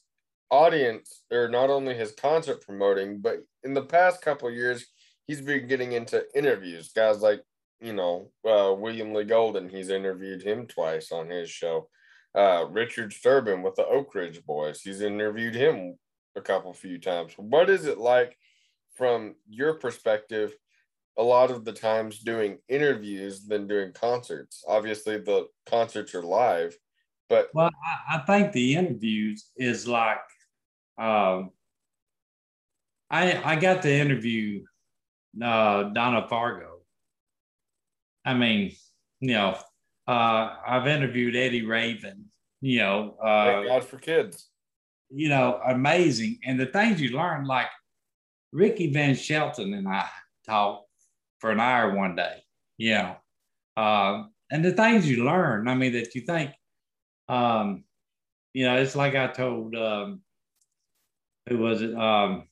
audience 0.51 1.23
or 1.31 1.47
not 1.47 1.69
only 1.69 1.95
his 1.95 2.11
concert 2.11 2.61
promoting, 2.65 3.19
but 3.19 3.37
in 3.63 3.73
the 3.73 3.83
past 3.83 4.21
couple 4.21 4.49
years, 4.51 4.85
he's 5.27 5.41
been 5.41 5.67
getting 5.67 5.91
into 5.91 6.23
interviews. 6.35 6.91
Guys 6.93 7.21
like 7.21 7.41
you 7.81 7.93
know, 7.93 8.31
uh, 8.45 8.73
William 8.73 9.13
Lee 9.13 9.23
Golden, 9.23 9.69
he's 9.69 9.89
interviewed 9.89 10.43
him 10.43 10.67
twice 10.67 11.11
on 11.11 11.29
his 11.29 11.49
show. 11.49 11.89
Uh, 12.35 12.65
Richard 12.69 13.11
Sterban 13.11 13.63
with 13.63 13.75
the 13.75 13.85
Oak 13.85 14.13
Ridge 14.13 14.43
Boys, 14.45 14.81
he's 14.81 15.01
interviewed 15.01 15.55
him 15.55 15.97
a 16.35 16.41
couple 16.41 16.73
few 16.73 16.99
times. 16.99 17.33
What 17.37 17.69
is 17.69 17.85
it 17.85 17.97
like 17.97 18.37
from 18.95 19.35
your 19.49 19.75
perspective? 19.75 20.53
A 21.17 21.23
lot 21.23 21.51
of 21.51 21.65
the 21.65 21.73
times 21.73 22.19
doing 22.19 22.59
interviews 22.69 23.45
than 23.45 23.67
doing 23.67 23.93
concerts. 23.93 24.63
Obviously, 24.67 25.17
the 25.17 25.47
concerts 25.65 26.13
are 26.15 26.23
live, 26.23 26.77
but 27.29 27.49
well, 27.53 27.71
I, 28.09 28.17
I 28.17 28.19
think 28.19 28.51
the 28.51 28.75
interviews 28.75 29.49
is 29.57 29.87
like, 29.87 30.19
um, 30.99 31.51
I 33.09 33.41
I 33.43 33.55
got 33.55 33.81
to 33.83 33.91
interview 33.91 34.63
uh, 35.41 35.83
Donna 35.83 36.27
Fargo 36.27 36.79
I 38.25 38.33
mean, 38.33 38.75
you 39.19 39.33
know, 39.33 39.57
uh, 40.07 40.55
I've 40.65 40.87
interviewed 40.87 41.35
Eddie 41.35 41.65
Raven, 41.65 42.25
you 42.61 42.79
know, 42.79 43.15
uh, 43.21 43.45
thank 43.45 43.67
God 43.67 43.83
for 43.85 43.97
kids. 43.97 44.49
You 45.09 45.29
know, 45.29 45.59
amazing. 45.65 46.37
And 46.45 46.59
the 46.59 46.67
things 46.67 47.01
you 47.01 47.17
learn, 47.17 47.45
like 47.45 47.69
Ricky 48.51 48.93
Van 48.93 49.15
Shelton 49.15 49.73
and 49.73 49.87
I 49.87 50.07
talked 50.45 50.87
for 51.39 51.49
an 51.49 51.59
hour 51.59 51.95
one 51.95 52.15
day, 52.15 52.43
you 52.77 52.93
know, 52.93 53.15
uh, 53.77 54.23
and 54.51 54.63
the 54.63 54.73
things 54.73 55.09
you 55.09 55.23
learn, 55.23 55.67
I 55.67 55.73
mean, 55.73 55.93
that 55.93 56.13
you 56.13 56.21
think, 56.21 56.51
um, 57.27 57.83
you 58.53 58.65
know, 58.65 58.77
it's 58.77 58.95
like 58.95 59.15
I 59.15 59.27
told, 59.27 59.75
um, 59.75 60.21
who 61.49 61.57
was 61.57 61.81
it? 61.81 61.93
Um, 61.95 62.47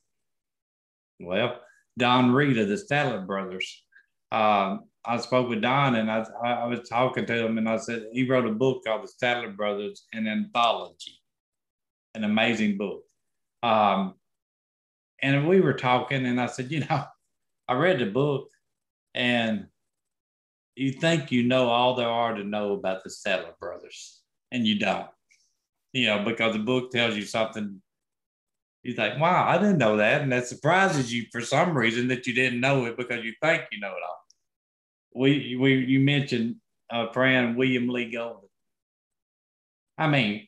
well, 1.20 1.60
Don 1.98 2.30
of 2.30 2.68
the 2.68 2.76
Statler 2.76 3.26
Brothers. 3.26 3.84
Um, 4.32 4.86
I 5.06 5.18
spoke 5.18 5.48
with 5.50 5.62
Don 5.62 5.96
and 5.96 6.12
I, 6.12 6.26
I 6.44 6.66
was 6.66 6.90
talking 6.90 7.26
to 7.26 7.46
him 7.46 7.58
and 7.58 7.70
I 7.70 7.78
said, 7.78 8.08
he 8.12 8.28
wrote 8.28 8.46
a 8.46 8.52
book 8.52 8.84
called 8.86 9.04
The 9.04 9.26
Statler 9.26 9.56
Brothers, 9.56 10.06
an 10.14 10.28
anthology, 10.28 11.22
an 12.14 12.26
amazing 12.26 12.78
book. 12.78 13.04
Um, 13.64 14.16
and 15.22 15.48
we 15.48 15.62
were 15.62 15.74
talking 15.74 16.26
and 16.26 16.42
I 16.42 16.48
said, 16.48 16.72
you 16.72 16.82
know, 16.82 17.06
I 17.68 17.74
read 17.74 18.00
the 18.00 18.06
book 18.06 18.50
and 19.16 19.68
you 20.76 20.92
think 20.92 21.32
you 21.32 21.44
know 21.44 21.70
all 21.70 21.96
there 21.96 22.10
are 22.10 22.36
to 22.36 22.44
know 22.44 22.74
about 22.74 23.04
the 23.04 23.10
Statler 23.10 23.58
Brothers 23.60 24.22
and 24.52 24.68
you 24.68 24.78
don't. 24.80 25.08
you 25.94 26.08
know, 26.08 26.24
because 26.24 26.54
the 26.54 26.60
book 26.60 26.92
tells 26.92 27.16
you 27.16 27.24
something. 27.24 27.82
You 28.84 28.94
like, 28.96 29.20
wow, 29.20 29.48
I 29.48 29.58
didn't 29.58 29.80
know 29.80 29.98
that. 29.98 30.22
And 30.22 30.32
that 30.32 30.48
surprises 30.48 31.14
you 31.14 31.26
for 31.32 31.42
some 31.42 31.78
reason 31.78 32.08
that 32.08 32.26
you 32.26 32.34
didn't 32.34 32.62
know 32.62 32.86
it 32.86 32.98
because 32.98 33.24
you 33.24 33.34
think 33.42 33.64
you 33.72 33.80
know 33.80 33.90
it 33.90 34.04
all. 34.08 34.24
We, 35.14 35.56
we 35.56 35.76
you 35.76 36.00
mentioned 36.00 36.58
a 36.90 37.12
friend, 37.12 37.58
William 37.58 37.90
Lee 37.90 38.12
Golden. 38.12 38.48
I 39.98 40.08
mean, 40.08 40.48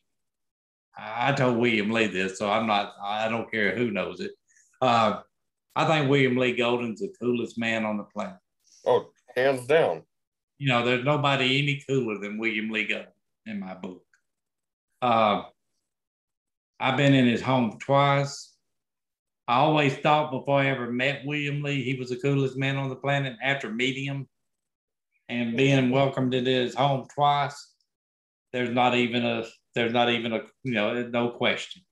I 0.96 1.32
told 1.32 1.58
William 1.58 1.90
Lee 1.90 2.06
this, 2.06 2.38
so 2.38 2.50
I'm 2.50 2.66
not, 2.66 2.94
I 3.02 3.28
don't 3.28 3.50
care 3.50 3.76
who 3.76 3.90
knows 3.90 4.20
it. 4.20 4.32
Uh, 4.80 5.20
I 5.74 5.86
think 5.86 6.10
William 6.10 6.36
Lee 6.36 6.54
Golden's 6.56 7.00
the 7.00 7.12
coolest 7.20 7.58
man 7.58 7.84
on 7.84 7.96
the 7.96 8.04
planet. 8.04 8.36
Oh, 8.86 9.10
hands 9.36 9.66
down. 9.66 10.02
You 10.58 10.68
know, 10.68 10.84
there's 10.84 11.04
nobody 11.04 11.58
any 11.62 11.82
cooler 11.88 12.18
than 12.18 12.38
William 12.38 12.70
Lee 12.70 12.86
Golden 12.86 13.08
in 13.46 13.60
my 13.60 13.74
book. 13.74 14.02
Uh, 15.00 15.44
I've 16.80 16.96
been 16.96 17.12
in 17.12 17.26
his 17.26 17.42
home 17.42 17.78
twice. 17.78 18.54
I 19.46 19.56
always 19.56 19.96
thought 19.98 20.30
before 20.30 20.60
I 20.60 20.68
ever 20.68 20.90
met 20.90 21.26
William 21.26 21.62
Lee, 21.62 21.82
he 21.82 21.94
was 21.94 22.08
the 22.08 22.16
coolest 22.16 22.56
man 22.56 22.76
on 22.76 22.88
the 22.88 22.96
planet. 22.96 23.36
After 23.42 23.68
meeting 23.70 24.04
him 24.04 24.26
and 25.28 25.56
being 25.56 25.90
welcomed 25.90 26.32
into 26.32 26.50
his 26.50 26.74
home 26.74 27.06
twice, 27.14 27.74
there's 28.52 28.70
not 28.70 28.94
even 28.94 29.26
a 29.26 29.44
there's 29.74 29.92
not 29.92 30.08
even 30.08 30.32
a 30.32 30.40
you 30.62 30.72
know 30.72 31.02
no 31.08 31.28
question. 31.28 31.82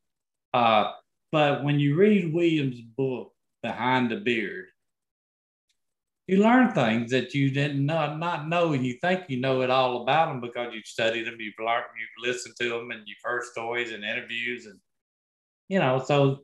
Uh, 0.54 0.92
but 1.30 1.62
when 1.64 1.78
you 1.78 1.94
read 1.94 2.32
William's 2.32 2.80
book, 2.80 3.32
Behind 3.62 4.10
the 4.10 4.16
Beard, 4.16 4.68
you 6.28 6.42
learn 6.42 6.72
things 6.72 7.10
that 7.10 7.34
you 7.34 7.50
didn't 7.50 7.84
not, 7.84 8.18
not 8.18 8.48
know, 8.48 8.74
and 8.74 8.86
you 8.86 8.98
think 9.00 9.24
you 9.28 9.40
know 9.40 9.62
it 9.62 9.70
all 9.70 10.02
about 10.02 10.28
them 10.28 10.40
because 10.42 10.74
you've 10.74 10.86
studied 10.86 11.26
them, 11.26 11.36
you've 11.40 11.54
learned, 11.58 11.84
you've 11.98 12.28
listened 12.28 12.54
to 12.60 12.68
them, 12.68 12.90
and 12.90 13.00
you've 13.06 13.16
heard 13.24 13.44
stories 13.44 13.92
and 13.92 14.04
interviews, 14.04 14.66
and 14.66 14.78
you 15.68 15.78
know. 15.78 16.02
So, 16.04 16.40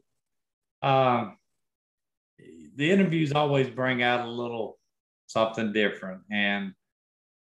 um, 0.83 1.37
the 2.77 2.91
interviews 2.91 3.33
always 3.33 3.69
bring 3.69 4.03
out 4.03 4.27
a 4.27 4.31
little 4.31 4.79
something 5.27 5.73
different, 5.73 6.23
and 6.33 6.73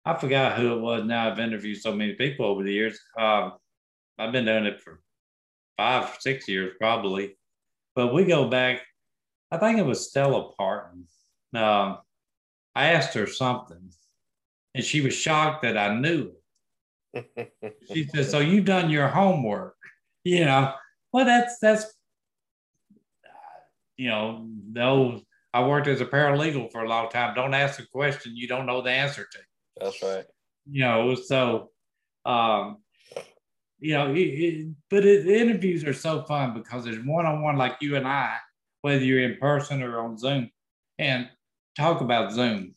I 0.04 0.14
forgot 0.16 0.56
who 0.56 0.74
it 0.74 0.80
was. 0.80 1.04
Now 1.04 1.30
I've 1.30 1.40
interviewed 1.40 1.82
so 1.82 1.92
many 1.92 2.14
people 2.14 2.46
over 2.46 2.62
the 2.62 2.72
years. 2.72 2.98
Um, 3.18 3.54
I've 4.18 4.32
been 4.32 4.44
doing 4.44 4.66
it 4.66 4.80
for 4.80 5.00
five, 5.76 6.16
six 6.20 6.46
years 6.46 6.74
probably. 6.78 7.36
But 7.96 8.14
we 8.14 8.24
go 8.24 8.48
back, 8.48 8.82
I 9.50 9.58
think 9.58 9.78
it 9.78 9.84
was 9.84 10.08
Stella 10.08 10.52
Parton. 10.52 11.06
Um, 11.54 11.98
I 12.74 12.92
asked 12.92 13.14
her 13.14 13.26
something 13.26 13.90
and 14.74 14.84
she 14.84 15.00
was 15.00 15.14
shocked 15.14 15.62
that 15.62 15.76
I 15.76 15.94
knew 15.98 16.32
it. 17.14 17.52
she 17.92 18.06
said, 18.06 18.26
So 18.26 18.38
you've 18.38 18.64
done 18.64 18.90
your 18.90 19.08
homework, 19.08 19.76
you 20.24 20.44
know? 20.44 20.74
Well, 21.12 21.24
that's, 21.24 21.58
that's, 21.58 21.86
you 23.96 24.08
know, 24.08 24.46
those, 24.72 25.22
I 25.52 25.66
worked 25.66 25.88
as 25.88 26.00
a 26.00 26.06
paralegal 26.06 26.70
for 26.70 26.84
a 26.84 26.88
long 26.88 27.10
time. 27.10 27.34
Don't 27.34 27.54
ask 27.54 27.80
a 27.80 27.86
question 27.86 28.36
you 28.36 28.46
don't 28.46 28.66
know 28.66 28.80
the 28.80 28.90
answer 28.90 29.26
to. 29.30 29.38
That's 29.80 30.02
right. 30.02 30.24
You 30.70 30.82
know, 30.82 31.14
so, 31.16 31.70
um, 32.24 32.78
you 33.80 33.94
know, 33.94 34.12
it, 34.14 34.18
it, 34.18 34.68
but 34.88 35.04
it, 35.04 35.26
interviews 35.26 35.84
are 35.84 35.94
so 35.94 36.22
fun 36.22 36.54
because 36.54 36.84
there's 36.84 37.04
one 37.04 37.26
on 37.26 37.42
one 37.42 37.56
like 37.56 37.76
you 37.80 37.96
and 37.96 38.06
I, 38.06 38.36
whether 38.82 39.02
you're 39.02 39.22
in 39.22 39.38
person 39.38 39.82
or 39.82 40.00
on 40.00 40.18
Zoom, 40.18 40.50
and 40.98 41.28
talk 41.80 42.00
about 42.00 42.32
Zoom. 42.32 42.74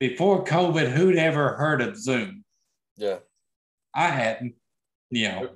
Before 0.00 0.44
COVID, 0.44 0.90
who'd 0.90 1.16
ever 1.16 1.54
heard 1.54 1.80
of 1.80 1.96
Zoom? 1.96 2.44
Yeah, 2.96 3.18
I 3.94 4.08
hadn't. 4.08 4.54
You 5.10 5.28
know, 5.28 5.50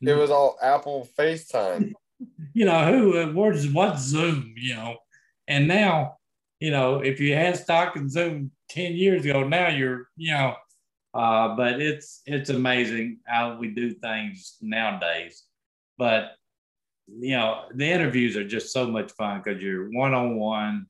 it 0.00 0.14
was 0.14 0.30
all 0.30 0.56
Apple 0.62 1.08
FaceTime. 1.18 1.92
you 2.54 2.64
know 2.64 2.84
who? 2.92 3.32
What's 3.32 3.66
what 3.66 3.98
Zoom? 3.98 4.54
You 4.56 4.74
know, 4.74 4.96
and 5.48 5.66
now, 5.66 6.18
you 6.60 6.70
know, 6.70 7.00
if 7.00 7.20
you 7.20 7.34
had 7.34 7.56
stock 7.56 7.96
in 7.96 8.08
Zoom 8.08 8.52
ten 8.68 8.94
years 8.94 9.24
ago, 9.24 9.42
now 9.42 9.68
you're, 9.68 10.08
you 10.16 10.32
know 10.32 10.54
uh, 11.14 11.54
but 11.54 11.80
it's 11.80 12.22
it's 12.26 12.50
amazing 12.50 13.18
how 13.24 13.56
we 13.56 13.68
do 13.68 13.92
things 13.92 14.56
nowadays. 14.60 15.44
But 15.96 16.32
you 17.06 17.36
know, 17.36 17.66
the 17.72 17.86
interviews 17.86 18.36
are 18.36 18.46
just 18.46 18.72
so 18.72 18.88
much 18.88 19.12
fun 19.12 19.40
because 19.42 19.62
you're 19.62 19.90
one 19.92 20.12
on 20.12 20.36
one, 20.36 20.86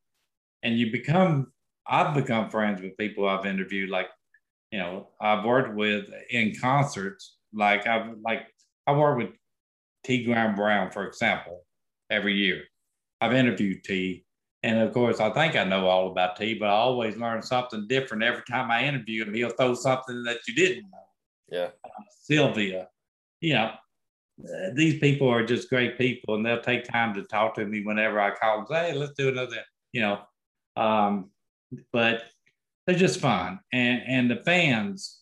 and 0.65 0.77
you 0.79 0.91
become. 0.91 1.53
I've 1.87 2.15
become 2.15 2.49
friends 2.49 2.81
with 2.81 2.97
people 2.97 3.29
I've 3.29 3.45
interviewed. 3.45 3.91
Like, 3.91 4.09
you 4.73 4.79
know, 4.79 5.11
I've 5.21 5.45
worked 5.45 5.75
with 5.75 6.07
in 6.31 6.55
concerts. 6.59 7.37
Like 7.53 7.87
I've 7.87 8.17
like 8.25 8.47
I 8.87 8.93
work 8.93 9.19
with 9.19 9.31
T. 10.05 10.25
Graham 10.25 10.55
Brown, 10.55 10.91
for 10.91 11.07
example, 11.07 11.65
every 12.11 12.35
year. 12.35 12.63
I've 13.21 13.33
interviewed 13.33 13.85
T. 13.85 14.25
And 14.63 14.81
of 14.81 14.95
course, 14.95 15.21
I 15.21 15.31
think 15.31 15.57
I 15.57 15.65
know 15.65 15.87
all 15.87 16.11
about 16.11 16.37
T, 16.37 16.55
but 16.55 16.71
I 16.71 16.73
always 16.73 17.19
learn 17.19 17.43
something 17.43 17.87
different 17.87 18.23
every 18.23 18.43
time 18.49 18.71
I 18.71 18.85
interview 18.85 19.25
him. 19.25 19.35
He'll 19.35 19.51
throw 19.51 19.75
something 19.75 20.23
that 20.25 20.39
you 20.49 20.55
didn't 20.55 20.85
know. 20.91 20.99
Yeah. 21.51 21.69
Uh, 21.85 22.03
Sylvia, 22.23 22.89
you 23.43 23.53
know, 23.53 23.73
uh, 24.43 24.71
these 24.75 24.99
people 24.99 25.29
are 25.29 25.45
just 25.45 25.69
great 25.69 25.99
people 25.99 26.35
and 26.35 26.45
they'll 26.45 26.63
take 26.63 26.85
time 26.85 27.13
to 27.15 27.23
talk 27.25 27.55
to 27.55 27.67
me 27.67 27.85
whenever 27.85 28.19
I 28.19 28.35
call 28.35 28.57
them, 28.57 28.67
say, 28.69 28.93
hey, 28.93 28.99
let's 28.99 29.13
do 29.19 29.29
another, 29.29 29.59
you 29.93 30.01
know. 30.01 30.21
Um, 30.77 31.31
but 31.93 32.25
they're 32.87 32.97
just 32.97 33.21
fun. 33.21 33.61
And, 33.73 34.03
and 34.07 34.31
the 34.31 34.43
fans 34.45 35.21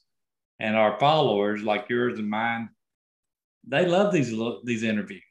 and 0.59 0.77
our 0.77 0.99
followers, 0.99 1.63
like 1.63 1.89
yours 1.89 2.19
and 2.19 2.29
mine, 2.29 2.71
they 3.67 3.87
love 3.87 4.13
these, 4.13 4.35
these 4.65 4.83
interviews. 4.83 5.23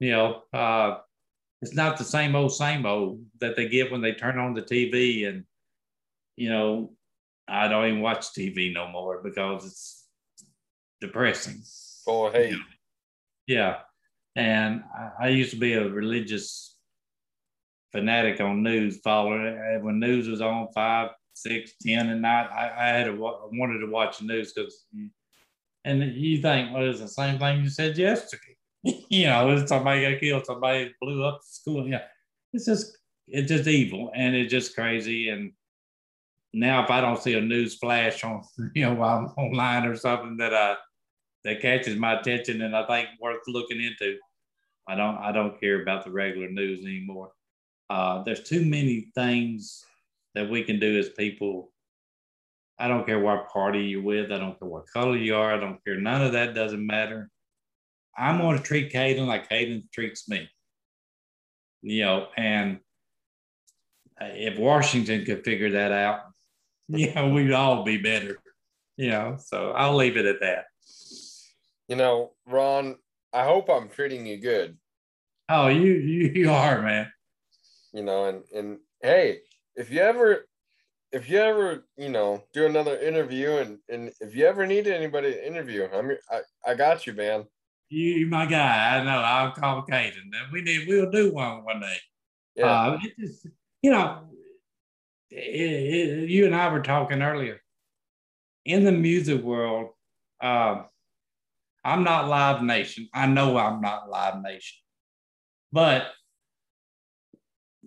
You 0.00 0.10
know, 0.12 0.42
uh, 0.52 0.98
it's 1.62 1.74
not 1.74 1.96
the 1.96 2.04
same 2.04 2.36
old 2.36 2.54
same 2.54 2.84
old 2.86 3.24
that 3.40 3.56
they 3.56 3.68
get 3.68 3.90
when 3.90 4.00
they 4.00 4.12
turn 4.12 4.38
on 4.38 4.54
the 4.54 4.62
TV 4.62 5.26
and 5.28 5.44
you 6.36 6.50
know 6.50 6.92
I 7.48 7.68
don't 7.68 7.86
even 7.86 8.00
watch 8.00 8.32
TV 8.32 8.72
no 8.72 8.88
more 8.88 9.22
because 9.22 9.64
it's 9.64 10.06
depressing. 11.00 11.62
Oh 12.06 12.30
hey. 12.30 12.54
Yeah. 13.46 13.78
And 14.34 14.82
I, 14.94 15.26
I 15.26 15.28
used 15.28 15.52
to 15.52 15.56
be 15.56 15.74
a 15.74 15.88
religious 15.88 16.75
fanatic 17.92 18.40
on 18.40 18.62
news, 18.62 19.00
following 19.02 19.82
when 19.82 20.00
news 20.00 20.28
was 20.28 20.40
on 20.40 20.68
five, 20.74 21.10
six, 21.34 21.74
ten 21.80 22.08
at 22.08 22.18
night. 22.18 22.48
I, 22.50 22.72
I 22.76 22.88
had 22.88 23.04
to 23.04 23.12
wanted 23.12 23.78
to 23.78 23.90
watch 23.90 24.18
the 24.18 24.26
news 24.26 24.52
because, 24.52 24.86
and 25.84 26.02
you 26.16 26.42
think, 26.42 26.72
well, 26.72 26.88
it's 26.88 27.00
the 27.00 27.08
same 27.08 27.38
thing 27.38 27.62
you 27.62 27.68
said 27.68 27.96
yesterday. 27.96 28.56
you 29.08 29.26
know, 29.26 29.64
somebody 29.66 30.10
got 30.10 30.20
killed, 30.20 30.46
somebody 30.46 30.94
blew 31.00 31.24
up 31.24 31.40
the 31.40 31.46
school. 31.48 31.88
Yeah, 31.88 32.02
it's 32.52 32.66
just 32.66 32.98
it's 33.28 33.48
just 33.48 33.68
evil 33.68 34.10
and 34.14 34.34
it's 34.34 34.50
just 34.50 34.74
crazy. 34.74 35.28
And 35.28 35.52
now, 36.52 36.84
if 36.84 36.90
I 36.90 37.00
don't 37.00 37.20
see 37.20 37.34
a 37.34 37.40
news 37.40 37.76
flash 37.76 38.24
on, 38.24 38.42
you 38.74 38.82
know, 38.82 38.94
while 38.94 39.18
I'm 39.18 39.26
online 39.44 39.86
or 39.86 39.96
something 39.96 40.36
that 40.38 40.52
uh 40.52 40.76
that 41.44 41.60
catches 41.60 41.96
my 41.96 42.18
attention 42.18 42.62
and 42.62 42.74
I 42.74 42.84
think 42.86 43.08
worth 43.20 43.42
looking 43.46 43.82
into, 43.82 44.16
I 44.88 44.94
don't 44.94 45.16
I 45.18 45.32
don't 45.32 45.60
care 45.60 45.82
about 45.82 46.04
the 46.04 46.10
regular 46.10 46.48
news 46.48 46.84
anymore. 46.84 47.32
Uh, 47.88 48.22
there's 48.24 48.42
too 48.42 48.64
many 48.64 49.12
things 49.14 49.84
that 50.34 50.50
we 50.50 50.62
can 50.62 50.78
do 50.78 50.98
as 50.98 51.08
people. 51.10 51.72
I 52.78 52.88
don't 52.88 53.06
care 53.06 53.20
what 53.20 53.48
party 53.48 53.84
you're 53.84 54.02
with. 54.02 54.32
I 54.32 54.38
don't 54.38 54.58
care 54.58 54.68
what 54.68 54.86
color 54.92 55.16
you 55.16 55.34
are. 55.34 55.54
I 55.54 55.58
don't 55.58 55.82
care. 55.84 55.98
None 55.98 56.22
of 56.22 56.32
that 56.32 56.54
doesn't 56.54 56.84
matter. 56.84 57.30
I'm 58.16 58.38
going 58.38 58.56
to 58.56 58.62
treat 58.62 58.92
Caden 58.92 59.26
like 59.26 59.48
Caden 59.48 59.90
treats 59.92 60.28
me. 60.28 60.48
You 61.82 62.04
know, 62.04 62.28
and 62.36 62.80
if 64.20 64.58
Washington 64.58 65.24
could 65.24 65.44
figure 65.44 65.70
that 65.72 65.92
out, 65.92 66.20
you 66.88 67.12
know, 67.14 67.30
we'd 67.30 67.52
all 67.52 67.84
be 67.84 67.98
better. 67.98 68.38
You 68.96 69.10
know, 69.10 69.36
so 69.38 69.72
I'll 69.72 69.96
leave 69.96 70.16
it 70.16 70.24
at 70.24 70.40
that. 70.40 70.64
You 71.88 71.96
know, 71.96 72.32
Ron, 72.46 72.96
I 73.32 73.44
hope 73.44 73.68
I'm 73.68 73.88
treating 73.88 74.26
you 74.26 74.38
good. 74.38 74.76
Oh, 75.48 75.68
you 75.68 75.92
you, 75.92 76.32
you 76.34 76.50
are, 76.50 76.82
man. 76.82 77.12
You 77.96 78.02
know, 78.02 78.26
and 78.26 78.42
and 78.54 78.78
hey, 79.00 79.38
if 79.74 79.90
you 79.90 80.00
ever 80.00 80.46
if 81.12 81.30
you 81.30 81.38
ever, 81.38 81.86
you 81.96 82.10
know, 82.10 82.42
do 82.52 82.66
another 82.66 82.98
interview 82.98 83.52
and 83.52 83.78
and 83.88 84.12
if 84.20 84.34
you 84.36 84.44
ever 84.44 84.66
need 84.66 84.86
anybody 84.86 85.32
to 85.32 85.46
interview, 85.46 85.88
I'm 85.90 86.10
I, 86.30 86.40
I 86.66 86.74
got 86.74 87.06
you, 87.06 87.14
man. 87.14 87.46
You, 87.88 88.26
my 88.26 88.44
guy. 88.44 88.98
I 88.98 89.02
know. 89.02 89.18
I'm 89.18 89.52
complicated. 89.52 90.24
We 90.52 90.60
need. 90.60 90.86
We'll 90.86 91.10
do 91.10 91.32
one 91.32 91.64
one 91.64 91.80
day. 91.80 91.96
Yeah. 92.54 92.66
Uh, 92.66 92.98
it 93.02 93.12
just, 93.18 93.46
you 93.80 93.92
know, 93.92 94.24
it, 95.30 95.38
it, 95.38 96.28
you 96.28 96.44
and 96.44 96.54
I 96.54 96.70
were 96.70 96.82
talking 96.82 97.22
earlier. 97.22 97.62
In 98.66 98.84
the 98.84 98.92
music 98.92 99.40
world, 99.42 99.90
uh, 100.42 100.82
I'm 101.82 102.04
not 102.04 102.28
Live 102.28 102.62
Nation. 102.62 103.08
I 103.14 103.26
know 103.26 103.56
I'm 103.56 103.80
not 103.80 104.10
Live 104.10 104.42
Nation, 104.42 104.76
but 105.72 106.08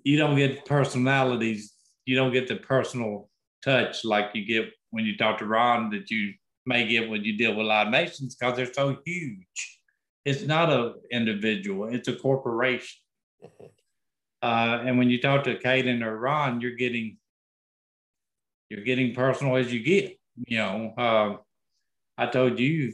you 0.03 0.17
don't 0.17 0.35
get 0.35 0.65
personalities. 0.65 1.73
You 2.05 2.15
don't 2.15 2.33
get 2.33 2.47
the 2.47 2.55
personal 2.57 3.29
touch 3.63 4.03
like 4.05 4.31
you 4.33 4.45
get 4.45 4.71
when 4.91 5.05
you 5.05 5.17
talk 5.17 5.37
to 5.39 5.45
Ron 5.45 5.89
that 5.91 6.09
you 6.09 6.33
may 6.65 6.87
get 6.87 7.09
when 7.09 7.23
you 7.23 7.37
deal 7.37 7.55
with 7.55 7.67
Live 7.67 7.89
Nations 7.89 8.35
because 8.35 8.55
they're 8.55 8.73
so 8.73 8.97
huge. 9.05 9.79
It's 10.25 10.43
not 10.43 10.71
an 10.71 10.95
individual; 11.11 11.93
it's 11.93 12.07
a 12.07 12.15
corporation. 12.15 12.99
Uh, 14.41 14.83
and 14.85 14.97
when 14.97 15.09
you 15.09 15.21
talk 15.21 15.43
to 15.43 15.57
Caden 15.57 16.03
or 16.03 16.17
Ron, 16.17 16.61
you're 16.61 16.75
getting 16.75 17.17
you're 18.69 18.83
getting 18.83 19.13
personal 19.13 19.57
as 19.57 19.73
you 19.73 19.83
get. 19.83 20.17
You 20.47 20.57
know, 20.57 20.93
uh, 20.97 21.37
I 22.17 22.27
told 22.27 22.59
you, 22.59 22.93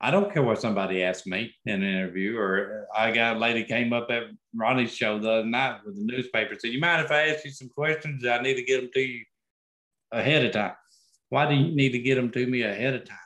I 0.00 0.10
don't 0.10 0.32
care 0.32 0.42
what 0.42 0.60
somebody 0.60 1.02
asked 1.02 1.26
me 1.26 1.54
in 1.66 1.82
an 1.82 1.88
interview, 1.88 2.38
or 2.38 2.86
I 2.96 3.10
got 3.10 3.36
a 3.36 3.38
lady 3.38 3.64
came 3.64 3.92
up 3.92 4.10
at 4.10 4.24
Ronnie's 4.54 4.94
show 4.94 5.18
the 5.18 5.30
other 5.30 5.44
night 5.44 5.80
with 5.84 5.96
the 5.96 6.04
newspaper 6.04 6.54
said, 6.58 6.72
"You 6.72 6.80
mind 6.80 7.04
if 7.04 7.10
I 7.10 7.28
ask 7.28 7.44
you 7.44 7.50
some 7.50 7.68
questions? 7.68 8.24
I 8.24 8.40
need 8.40 8.54
to 8.54 8.62
get 8.62 8.80
them 8.80 8.90
to 8.94 9.00
you 9.00 9.24
ahead 10.10 10.44
of 10.46 10.52
time." 10.52 10.74
Why 11.28 11.48
do 11.48 11.54
you 11.54 11.74
need 11.74 11.92
to 11.92 11.98
get 11.98 12.16
them 12.16 12.30
to 12.30 12.46
me 12.46 12.62
ahead 12.62 12.94
of 12.94 13.04
time? 13.04 13.18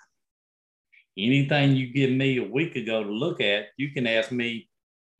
Anything 1.17 1.77
you 1.77 1.93
give 1.93 2.11
me 2.11 2.39
a 2.39 2.45
week 2.45 2.77
ago 2.77 3.05
to 3.05 3.11
look 3.11 3.41
at, 3.41 3.67
you 3.77 3.93
can 3.93 4.07
ask 4.07 4.33
me. 4.33 4.69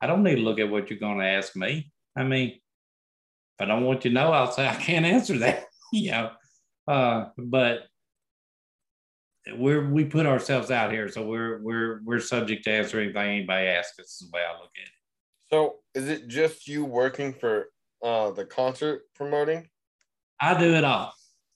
I 0.01 0.07
don't 0.07 0.23
need 0.23 0.37
to 0.37 0.43
look 0.43 0.59
at 0.59 0.69
what 0.69 0.91
you're 0.91 0.99
going 0.99 1.19
to 1.19 1.25
ask 1.25 1.57
me. 1.57 1.91
I 2.17 2.25
mean, 2.25 2.51
if 2.51 2.61
I 3.61 3.65
don't 3.65 3.85
want 3.85 4.05
you 4.05 4.11
to 4.11 4.15
know, 4.15 4.33
I'll 4.33 4.53
say 4.53 4.69
I 4.69 4.75
can't 4.75 5.07
answer 5.07 5.39
that. 5.39 5.65
you 5.93 6.11
know, 6.11 6.31
uh, 6.89 7.27
but 7.39 7.87
we're 9.53 9.89
we 9.91 10.05
put 10.05 10.27
ourselves 10.27 10.71
out 10.71 10.91
here, 10.91 11.09
so 11.09 11.27
we're 11.27 11.61
we're 11.63 12.01
we're 12.05 12.21
subject 12.21 12.65
to 12.65 12.73
answer 12.73 13.01
anything 13.01 13.29
anybody 13.29 13.67
asks 13.67 13.99
us. 13.99 14.21
Is 14.21 14.31
the 14.31 14.37
way 14.37 14.43
I 14.43 14.53
look 14.53 14.71
at 14.77 14.87
it. 14.87 14.95
So, 15.51 15.77
is 15.95 16.09
it 16.09 16.29
just 16.29 16.67
you 16.67 16.85
working 16.85 17.35
for 17.35 17.67
uh, 18.03 18.31
the 18.31 18.47
concert 18.47 19.03
promoting? 19.15 19.69
I 20.41 20.59
do 20.59 20.75
it 20.75 20.85
all. 20.85 21.13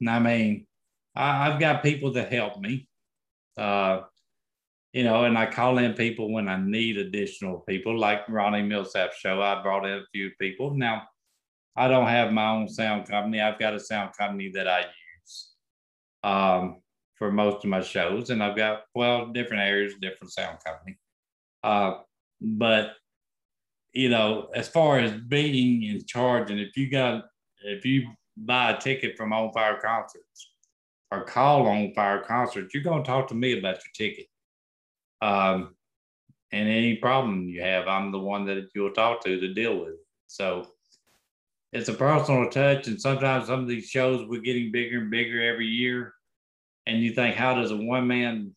I 0.06 0.18
mean, 0.18 0.66
I, 1.16 1.46
have 1.46 1.58
got 1.58 1.82
people 1.82 2.12
that 2.12 2.32
help 2.32 2.60
me. 2.60 2.86
Uh, 3.56 4.02
you 4.92 5.04
know, 5.04 5.24
and 5.24 5.36
I 5.36 5.46
call 5.46 5.78
in 5.78 5.94
people 5.94 6.32
when 6.32 6.48
I 6.48 6.56
need 6.56 6.96
additional 6.96 7.60
people, 7.60 7.98
like 7.98 8.28
Ronnie 8.28 8.62
Milsap 8.62 9.12
show. 9.12 9.42
I 9.42 9.62
brought 9.62 9.84
in 9.84 9.98
a 9.98 10.06
few 10.12 10.30
people. 10.40 10.74
Now, 10.74 11.02
I 11.76 11.88
don't 11.88 12.06
have 12.06 12.32
my 12.32 12.50
own 12.50 12.68
sound 12.68 13.08
company. 13.08 13.40
I've 13.40 13.58
got 13.58 13.74
a 13.74 13.80
sound 13.80 14.10
company 14.16 14.50
that 14.54 14.68
I 14.68 14.80
use 14.80 15.48
um, 16.22 16.80
for 17.18 17.32
most 17.32 17.64
of 17.64 17.70
my 17.70 17.80
shows, 17.80 18.30
and 18.30 18.42
I've 18.42 18.56
got 18.56 18.82
well 18.94 19.26
different 19.26 19.62
areas, 19.62 19.94
different 20.00 20.32
sound 20.32 20.58
company. 20.64 20.96
Uh, 21.62 21.98
but 22.40 22.92
you 23.92 24.08
know, 24.08 24.48
as 24.54 24.68
far 24.68 24.98
as 24.98 25.12
being 25.12 25.82
in 25.82 26.04
charge, 26.06 26.50
and 26.50 26.60
if 26.60 26.76
you 26.76 26.90
got 26.90 27.24
if 27.64 27.84
you 27.84 28.08
buy 28.36 28.70
a 28.70 28.80
ticket 28.80 29.16
from 29.16 29.32
On 29.32 29.52
Fire 29.52 29.80
concerts 29.82 30.52
or 31.10 31.24
call 31.24 31.66
On 31.66 31.92
Fire 31.94 32.22
concerts, 32.22 32.74
you're 32.74 32.82
to 32.82 33.02
talk 33.02 33.28
to 33.28 33.34
me 33.34 33.58
about 33.58 33.76
your 33.76 34.08
ticket. 34.08 34.26
Um, 35.20 35.74
and 36.52 36.68
any 36.68 36.96
problem 36.96 37.48
you 37.48 37.60
have, 37.62 37.88
I'm 37.88 38.12
the 38.12 38.18
one 38.18 38.46
that 38.46 38.68
you'll 38.74 38.92
talk 38.92 39.22
to 39.24 39.38
to 39.38 39.54
deal 39.54 39.78
with. 39.80 39.96
So 40.28 40.66
it's 41.72 41.88
a 41.88 41.94
personal 41.94 42.48
touch. 42.48 42.86
And 42.86 43.00
sometimes 43.00 43.46
some 43.48 43.60
of 43.60 43.68
these 43.68 43.86
shows 43.86 44.26
we're 44.26 44.40
getting 44.40 44.72
bigger 44.72 44.98
and 44.98 45.10
bigger 45.10 45.42
every 45.42 45.66
year. 45.66 46.14
And 46.88 47.02
you 47.02 47.12
think, 47.12 47.36
how 47.36 47.54
does 47.54 47.70
a 47.70 47.76
one 47.76 48.06
man 48.06 48.56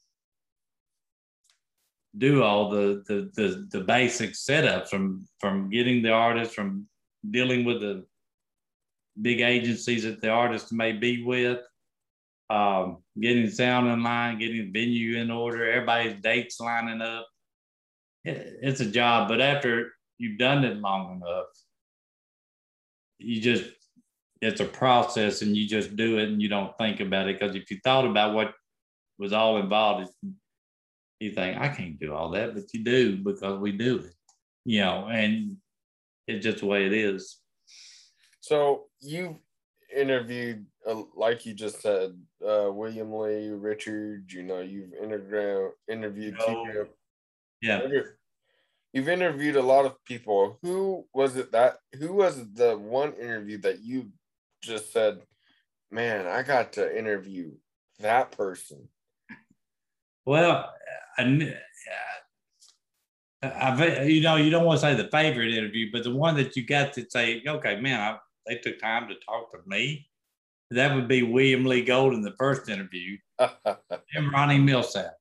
do 2.18 2.44
all 2.44 2.70
the, 2.70 3.04
the 3.08 3.30
the 3.36 3.68
the 3.72 3.82
basic 3.82 4.32
setups 4.32 4.88
from 4.88 5.28
from 5.40 5.70
getting 5.70 6.02
the 6.02 6.12
artist 6.12 6.54
from 6.54 6.88
dealing 7.30 7.66
with 7.66 7.82
the 7.82 8.06
big 9.22 9.42
agencies 9.42 10.04
that 10.04 10.22
the 10.22 10.30
artist 10.30 10.72
may 10.72 10.94
be 10.94 11.24
with 11.24 11.60
um, 12.50 12.98
getting 13.20 13.50
sound 13.50 13.88
in 13.88 14.04
line, 14.04 14.40
getting 14.40 14.72
the 14.72 14.80
venue 14.80 15.18
in 15.18 15.32
order, 15.32 15.70
everybody's 15.70 16.22
dates 16.22 16.60
lining 16.60 17.02
up. 17.02 17.28
It, 18.26 18.60
it's 18.62 18.82
a 18.82 18.86
job, 18.86 19.30
but 19.30 19.42
after 19.42 19.94
you've 20.18 20.38
done 20.38 20.64
it 20.64 20.78
long 20.78 21.18
enough, 21.18 21.46
you 23.20 23.42
just 23.42 23.70
it's 24.42 24.60
a 24.60 24.66
process 24.66 25.42
and 25.44 25.56
you 25.56 25.68
just 25.68 25.96
do 25.96 26.18
it 26.18 26.30
and 26.30 26.42
you 26.42 26.50
don't 26.50 26.76
think 26.78 27.00
about 27.00 27.28
it 27.28 27.40
because 27.40 27.56
if 27.56 27.70
you 27.70 27.78
thought 27.84 28.06
about 28.06 28.34
what 28.34 28.54
was 29.20 29.34
all 29.34 29.58
involved, 29.58 30.10
you 31.20 31.32
think 31.32 31.60
I 31.60 31.70
can't 31.70 32.00
do 32.00 32.14
all 32.14 32.32
that, 32.32 32.56
but 32.56 32.64
you 32.74 32.84
do 32.84 33.18
because 33.18 33.60
we 33.60 33.72
do 33.72 34.00
it, 34.00 34.14
you 34.66 34.82
know, 34.82 35.08
and 35.08 35.58
it's 36.28 36.44
just 36.44 36.60
the 36.60 36.66
way 36.66 36.88
it 36.88 36.94
is. 36.94 37.38
So 38.40 38.86
you 39.00 39.38
interviewed, 39.96 40.66
uh, 40.88 41.04
like 41.16 41.46
you 41.46 41.54
just 41.54 41.82
said, 41.82 42.18
uh, 42.44 42.72
William 42.72 43.14
Lee, 43.14 43.50
Richard. 43.50 44.32
You 44.32 44.42
know, 44.42 44.62
you've 44.62 44.94
interviewed 44.94 45.72
interviewed 45.88 46.38
oh, 46.40 46.86
Yeah. 47.62 47.82
You've 48.94 49.10
interviewed 49.10 49.56
a 49.56 49.62
lot 49.62 49.86
of 49.86 50.04
people. 50.04 50.58
Who 50.64 51.06
was 51.14 51.38
it 51.38 51.52
that? 51.52 51.78
Who 52.00 52.14
was 52.14 52.44
the 52.54 52.78
one 52.78 53.14
interview 53.14 53.60
that 53.60 53.80
you 53.82 54.12
just 54.62 54.92
said, 54.94 55.22
"Man, 55.90 56.28
I 56.28 56.44
got 56.44 56.74
to 56.74 56.98
interview 56.98 57.52
that 58.00 58.32
person." 58.32 58.88
Well, 60.26 60.70
I, 61.18 61.24
I've, 63.44 64.08
you 64.08 64.22
know, 64.22 64.36
you 64.36 64.52
don't 64.52 64.66
want 64.66 64.80
to 64.80 64.86
say 64.86 64.94
the 64.94 65.10
favorite 65.10 65.54
interview, 65.54 65.90
but 65.92 66.04
the 66.04 66.14
one 66.14 66.36
that 66.36 66.56
you 66.56 66.66
got 66.66 66.94
to 66.94 67.06
say, 67.10 67.42
okay, 67.46 67.80
man, 67.80 68.00
I, 68.00 68.18
they 68.46 68.58
took 68.58 68.80
time 68.80 69.08
to 69.08 69.16
talk 69.26 69.52
to 69.52 69.58
me. 69.66 70.08
That 70.70 70.96
would 70.96 71.08
be 71.08 71.24
William 71.24 71.66
Lee 71.66 71.84
Golden, 71.84 72.22
the 72.22 72.36
first 72.38 72.70
interview, 72.70 73.18
and 73.40 74.32
Ronnie 74.32 74.60
Milsap. 74.60 75.12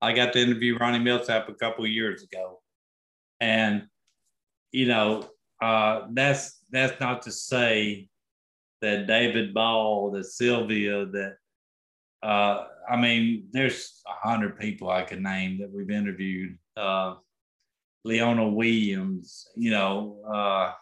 I 0.00 0.12
got 0.12 0.32
to 0.32 0.40
interview 0.40 0.78
Ronnie 0.78 1.04
Milsap 1.04 1.48
a 1.48 1.54
couple 1.54 1.86
years 1.86 2.22
ago, 2.22 2.62
and 3.40 3.86
you 4.72 4.86
know 4.86 5.28
uh, 5.60 6.06
that's 6.12 6.58
that's 6.70 6.98
not 7.00 7.22
to 7.22 7.32
say 7.32 8.08
that 8.84 9.06
David 9.06 9.54
Ball, 9.54 10.10
that 10.10 10.24
Sylvia, 10.24 11.06
that 11.06 11.36
uh, 12.22 12.66
I 12.88 12.96
mean, 12.96 13.48
there's 13.50 14.02
a 14.06 14.28
hundred 14.28 14.58
people 14.58 14.90
I 14.90 15.02
could 15.02 15.22
name 15.22 15.58
that 15.58 15.72
we've 15.72 15.90
interviewed. 15.90 16.58
Uh, 16.76 17.14
Leona 18.04 18.46
Williams, 18.46 19.48
you 19.56 19.70
know, 19.70 20.18
uh, 20.30 20.72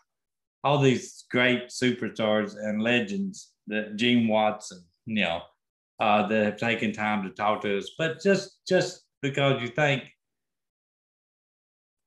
all 0.64 0.78
these 0.78 1.24
great 1.30 1.68
superstars 1.68 2.56
and 2.56 2.82
legends 2.82 3.52
that 3.68 3.94
Gene 3.94 4.26
Watson, 4.26 4.82
you 5.06 5.22
know, 5.22 5.42
uh, 6.00 6.26
that 6.26 6.44
have 6.44 6.56
taken 6.56 6.92
time 6.92 7.22
to 7.22 7.30
talk 7.30 7.60
to 7.62 7.78
us. 7.78 7.90
But 7.96 8.20
just 8.20 8.58
just 8.66 9.02
because 9.20 9.62
you 9.62 9.68
think 9.68 10.10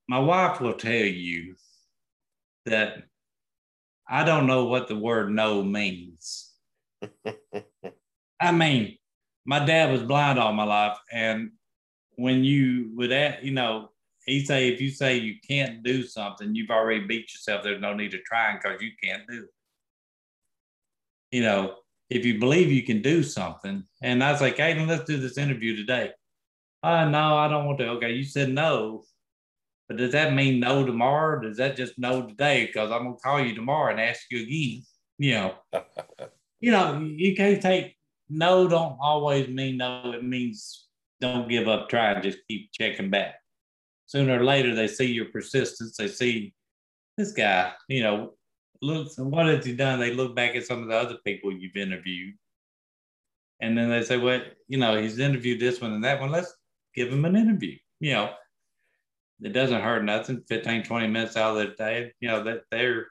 my 0.09 0.19
wife 0.19 0.59
will 0.59 0.73
tell 0.73 0.91
you 0.91 1.55
that 2.65 3.03
I 4.07 4.23
don't 4.23 4.47
know 4.47 4.65
what 4.65 4.87
the 4.87 4.95
word 4.95 5.31
no 5.31 5.63
means. 5.63 6.51
I 8.39 8.51
mean, 8.51 8.97
my 9.45 9.63
dad 9.65 9.91
was 9.91 10.03
blind 10.03 10.39
all 10.39 10.53
my 10.53 10.63
life, 10.63 10.97
and 11.11 11.51
when 12.15 12.43
you 12.43 12.91
would, 12.95 13.11
ask, 13.11 13.43
you 13.43 13.51
know, 13.51 13.89
he 14.25 14.43
say 14.43 14.69
if 14.69 14.81
you 14.81 14.89
say 14.89 15.17
you 15.17 15.35
can't 15.47 15.83
do 15.83 16.03
something, 16.03 16.55
you've 16.55 16.71
already 16.71 17.05
beat 17.05 17.33
yourself. 17.33 17.63
There's 17.63 17.81
no 17.81 17.93
need 17.93 18.13
of 18.13 18.23
trying 18.23 18.57
because 18.57 18.81
you 18.81 18.91
can't 19.01 19.23
do 19.27 19.43
it. 19.43 19.49
You 21.31 21.43
know, 21.43 21.75
if 22.09 22.25
you 22.25 22.39
believe 22.39 22.71
you 22.71 22.83
can 22.83 23.01
do 23.01 23.23
something, 23.23 23.83
and 24.01 24.23
I 24.23 24.31
was 24.31 24.41
like, 24.41 24.57
Aiden, 24.57 24.87
let's 24.87 25.03
do 25.03 25.17
this 25.17 25.37
interview 25.37 25.75
today. 25.75 26.11
Uh, 26.81 27.05
no, 27.05 27.37
I 27.37 27.47
don't 27.47 27.65
want 27.65 27.79
to. 27.79 27.89
Okay, 27.89 28.13
you 28.13 28.23
said 28.23 28.49
no, 28.49 29.03
but 29.87 29.97
does 29.97 30.11
that 30.13 30.33
mean 30.33 30.59
no 30.59 30.85
tomorrow? 30.85 31.41
does 31.41 31.57
that 31.57 31.75
just 31.75 31.97
no 31.97 32.27
today? 32.27 32.65
Because 32.65 32.91
I'm 32.91 33.03
gonna 33.03 33.17
call 33.17 33.39
you 33.39 33.55
tomorrow 33.55 33.91
and 33.91 34.01
ask 34.01 34.21
you 34.31 34.43
again. 34.43 34.83
You 35.17 35.31
know, 35.33 35.53
you 36.59 36.71
know, 36.71 36.99
you 36.99 37.35
can't 37.35 37.61
take 37.61 37.95
no. 38.29 38.67
Don't 38.67 38.97
always 38.99 39.47
mean 39.47 39.77
no. 39.77 40.13
It 40.13 40.23
means 40.23 40.87
don't 41.21 41.47
give 41.49 41.67
up. 41.67 41.89
Try 41.89 42.11
and 42.11 42.23
just 42.23 42.39
keep 42.47 42.71
checking 42.73 43.09
back 43.09 43.35
sooner 44.05 44.39
or 44.39 44.43
later 44.43 44.75
they 44.75 44.87
see 44.87 45.05
your 45.05 45.25
persistence. 45.25 45.97
They 45.97 46.07
see 46.07 46.53
this 47.17 47.31
guy, 47.31 47.73
you 47.87 48.03
know, 48.03 48.33
look, 48.81 49.07
what 49.17 49.47
has 49.47 49.65
he 49.65 49.75
done? 49.75 49.99
They 49.99 50.13
look 50.13 50.35
back 50.35 50.55
at 50.55 50.65
some 50.65 50.83
of 50.83 50.89
the 50.89 50.95
other 50.95 51.17
people 51.25 51.51
you've 51.51 51.75
interviewed. 51.75 52.35
And 53.61 53.77
then 53.77 53.89
they 53.89 54.03
say, 54.03 54.17
well, 54.17 54.41
you 54.67 54.77
know, 54.77 55.01
he's 55.01 55.19
interviewed 55.19 55.59
this 55.59 55.79
one 55.81 55.93
and 55.93 56.03
that 56.03 56.19
one. 56.19 56.31
Let's 56.31 56.53
give 56.93 57.11
him 57.11 57.25
an 57.25 57.35
interview. 57.35 57.77
You 57.99 58.13
know, 58.13 58.33
it 59.41 59.53
doesn't 59.53 59.81
hurt 59.81 60.03
nothing. 60.03 60.43
15, 60.47 60.83
20 60.83 61.07
minutes 61.07 61.37
out 61.37 61.57
of 61.57 61.67
the 61.67 61.75
day, 61.75 62.11
you 62.19 62.27
know, 62.27 62.43
that 62.43 62.61
they're, 62.71 63.07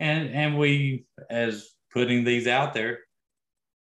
and, 0.00 0.30
and 0.30 0.58
we, 0.58 1.04
as 1.30 1.70
putting 1.92 2.24
these 2.24 2.46
out 2.46 2.74
there, 2.74 3.00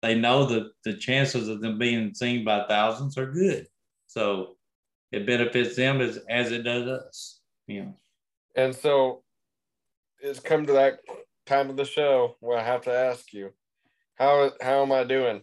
they 0.02 0.14
know 0.14 0.46
that 0.46 0.70
the 0.84 0.94
chances 0.94 1.48
of 1.48 1.60
them 1.60 1.78
being 1.78 2.14
seen 2.14 2.44
by 2.44 2.66
thousands 2.66 3.18
are 3.18 3.30
good. 3.30 3.66
So 4.06 4.56
it 5.12 5.26
benefits 5.26 5.76
them 5.76 6.00
as 6.00 6.18
as 6.28 6.52
it 6.52 6.62
does 6.62 6.86
us. 6.88 7.40
You 7.66 7.82
know. 7.82 7.94
And 8.56 8.74
so 8.74 9.22
it's 10.20 10.40
come 10.40 10.66
to 10.66 10.72
that 10.72 11.00
time 11.46 11.70
of 11.70 11.76
the 11.76 11.84
show 11.84 12.36
where 12.40 12.58
I 12.58 12.64
have 12.64 12.82
to 12.82 12.92
ask 12.92 13.32
you, 13.32 13.52
how 14.16 14.52
how 14.60 14.82
am 14.82 14.92
I 14.92 15.04
doing? 15.04 15.42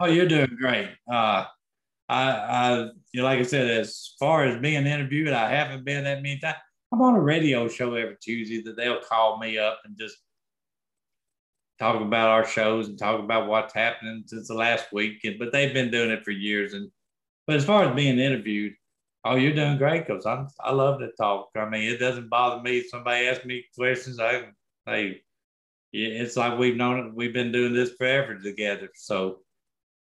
Oh, 0.00 0.06
you're 0.06 0.28
doing 0.28 0.56
great. 0.58 0.88
Uh, 1.10 1.44
I, 2.12 2.30
I, 2.30 2.78
you 3.12 3.20
know, 3.20 3.24
like 3.24 3.38
I 3.38 3.42
said, 3.42 3.70
as 3.70 4.14
far 4.20 4.44
as 4.44 4.60
being 4.60 4.86
interviewed, 4.86 5.32
I 5.32 5.50
haven't 5.50 5.84
been 5.84 6.04
that 6.04 6.22
many 6.22 6.38
times. 6.38 6.58
I'm 6.92 7.00
on 7.00 7.14
a 7.14 7.20
radio 7.20 7.68
show 7.68 7.94
every 7.94 8.16
Tuesday 8.20 8.60
that 8.62 8.76
they'll 8.76 9.00
call 9.00 9.38
me 9.38 9.56
up 9.56 9.80
and 9.86 9.96
just 9.98 10.18
talk 11.78 12.02
about 12.02 12.28
our 12.28 12.44
shows 12.44 12.88
and 12.88 12.98
talk 12.98 13.18
about 13.18 13.48
what's 13.48 13.72
happening 13.72 14.24
since 14.26 14.48
the 14.48 14.54
last 14.54 14.92
week. 14.92 15.20
And 15.24 15.38
But 15.38 15.52
they've 15.52 15.72
been 15.72 15.90
doing 15.90 16.10
it 16.10 16.22
for 16.22 16.32
years. 16.32 16.74
And 16.74 16.90
but 17.46 17.56
as 17.56 17.64
far 17.64 17.84
as 17.84 17.96
being 17.96 18.18
interviewed, 18.18 18.74
oh, 19.24 19.36
you're 19.36 19.54
doing 19.54 19.78
great 19.78 20.06
because 20.06 20.26
I 20.26 20.44
I 20.60 20.72
love 20.72 21.00
to 21.00 21.12
talk. 21.18 21.48
I 21.56 21.66
mean, 21.66 21.90
it 21.90 21.98
doesn't 21.98 22.28
bother 22.28 22.62
me 22.62 22.78
if 22.78 22.90
somebody 22.90 23.26
asks 23.26 23.46
me 23.46 23.64
questions. 23.74 24.20
I 24.20 24.48
hey, 24.84 25.22
it's 25.94 26.36
like 26.36 26.58
we've 26.58 26.76
known. 26.76 27.14
We've 27.14 27.32
been 27.32 27.52
doing 27.52 27.72
this 27.72 27.94
forever 27.94 28.38
together. 28.38 28.90
So 28.94 29.38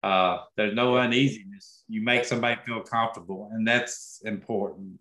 uh, 0.03 0.39
there's 0.55 0.75
no 0.75 0.97
uneasiness. 0.97 1.83
You 1.87 2.01
make 2.01 2.25
somebody 2.25 2.59
feel 2.65 2.81
comfortable, 2.81 3.49
and 3.53 3.67
that's 3.67 4.21
important. 4.23 4.99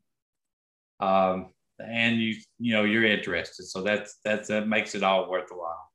Um, 1.01 1.51
and 1.79 2.21
you 2.21 2.35
you 2.59 2.73
know 2.73 2.85
you're 2.85 3.05
interested, 3.05 3.67
so 3.67 3.83
that's 3.83 4.17
that's 4.25 4.49
that 4.49 4.67
makes 4.67 4.95
it 4.95 5.05
all 5.05 5.31
worthwhile. 5.31 5.91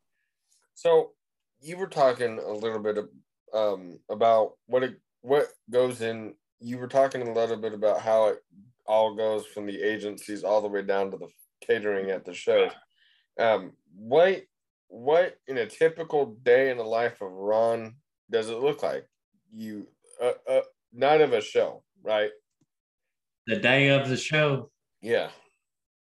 So 0.75 1.11
you 1.59 1.77
were 1.77 1.87
talking 1.87 2.39
a 2.39 2.51
little 2.51 2.79
bit 2.79 2.97
of, 2.97 3.09
um, 3.53 3.99
about 4.09 4.53
what 4.67 4.83
it 4.83 4.99
what 5.21 5.47
goes 5.69 6.01
in. 6.01 6.35
You 6.61 6.77
were 6.77 6.87
talking 6.87 7.27
a 7.27 7.33
little 7.33 7.57
bit 7.57 7.73
about 7.73 7.99
how 7.99 8.27
it 8.27 8.37
all 8.85 9.15
goes 9.15 9.45
from 9.45 9.65
the 9.65 9.81
agencies 9.81 10.43
all 10.43 10.61
the 10.61 10.67
way 10.67 10.81
down 10.81 11.11
to 11.11 11.17
the 11.17 11.27
catering 11.65 12.11
at 12.11 12.23
the 12.23 12.33
show. 12.33 12.69
Um, 13.37 13.73
what 13.95 14.43
what 14.87 15.35
in 15.47 15.57
a 15.57 15.65
typical 15.65 16.37
day 16.43 16.69
in 16.69 16.77
the 16.77 16.83
life 16.83 17.21
of 17.21 17.31
Ron 17.31 17.95
does 18.33 18.49
it 18.49 18.59
look 18.59 18.83
like? 18.83 19.07
You 19.53 19.87
uh, 20.21 20.33
uh 20.49 20.61
night 20.91 21.21
of 21.21 21.31
a 21.31 21.41
show, 21.41 21.83
right? 22.01 22.31
The 23.47 23.57
day 23.57 23.89
of 23.89 24.09
the 24.09 24.17
show. 24.17 24.71
Yeah. 25.01 25.29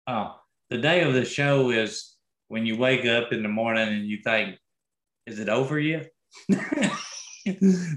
Oh, 0.07 0.35
the 0.69 0.77
day 0.77 1.01
of 1.01 1.13
the 1.13 1.25
show 1.25 1.71
is 1.71 2.15
when 2.47 2.65
you 2.65 2.77
wake 2.77 3.05
up 3.05 3.33
in 3.33 3.43
the 3.43 3.49
morning 3.49 3.87
and 3.87 4.05
you 4.05 4.19
think, 4.23 4.57
is 5.25 5.39
it 5.39 5.49
over 5.49 5.79
yet? 5.79 6.09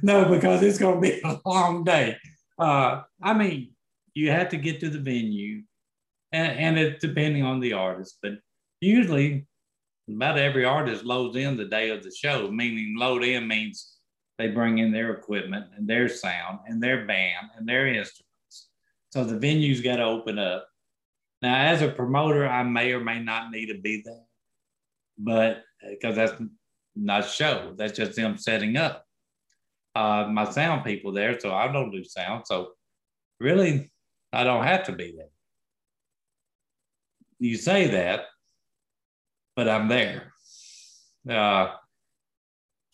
no, 0.02 0.28
because 0.28 0.62
it's 0.62 0.78
going 0.78 0.94
to 0.94 1.00
be 1.00 1.20
a 1.24 1.38
long 1.44 1.84
day. 1.84 2.16
Uh, 2.58 3.02
I 3.22 3.34
mean, 3.34 3.72
you 4.14 4.30
have 4.30 4.48
to 4.50 4.56
get 4.56 4.80
to 4.80 4.88
the 4.88 4.98
venue, 4.98 5.62
and, 6.32 6.58
and 6.58 6.78
it's 6.78 7.00
depending 7.00 7.42
on 7.42 7.60
the 7.60 7.72
artist, 7.72 8.18
but 8.22 8.34
usually 8.80 9.46
about 10.08 10.38
every 10.38 10.64
artist 10.64 11.04
loads 11.04 11.36
in 11.36 11.56
the 11.56 11.64
day 11.64 11.90
of 11.90 12.02
the 12.04 12.12
show, 12.12 12.50
meaning 12.50 12.94
load 12.96 13.24
in 13.24 13.48
means 13.48 13.93
they 14.38 14.48
bring 14.48 14.78
in 14.78 14.92
their 14.92 15.12
equipment 15.12 15.66
and 15.76 15.86
their 15.86 16.08
sound 16.08 16.60
and 16.66 16.82
their 16.82 17.06
band 17.06 17.48
and 17.56 17.68
their 17.68 17.86
instruments. 17.86 18.68
So 19.10 19.24
the 19.24 19.38
venue's 19.38 19.80
got 19.80 19.96
to 19.96 20.04
open 20.04 20.38
up. 20.38 20.66
Now, 21.40 21.56
as 21.56 21.82
a 21.82 21.88
promoter, 21.88 22.48
I 22.48 22.62
may 22.62 22.92
or 22.92 23.00
may 23.00 23.20
not 23.20 23.50
need 23.50 23.66
to 23.66 23.78
be 23.78 24.02
there, 24.04 24.24
but 25.18 25.62
because 25.88 26.16
that's 26.16 26.32
not 26.96 27.28
show, 27.28 27.74
that's 27.76 27.96
just 27.96 28.16
them 28.16 28.38
setting 28.38 28.76
up. 28.76 29.04
Uh, 29.94 30.26
my 30.30 30.50
sound 30.50 30.84
people 30.84 31.12
there, 31.12 31.38
so 31.38 31.54
I 31.54 31.70
don't 31.70 31.92
do 31.92 32.02
sound. 32.02 32.44
So 32.46 32.72
really, 33.38 33.92
I 34.32 34.42
don't 34.42 34.64
have 34.64 34.84
to 34.84 34.92
be 34.92 35.14
there. 35.16 35.28
You 37.38 37.56
say 37.56 37.88
that, 37.88 38.24
but 39.54 39.68
I'm 39.68 39.88
there. 39.88 40.32
Uh, 41.28 41.74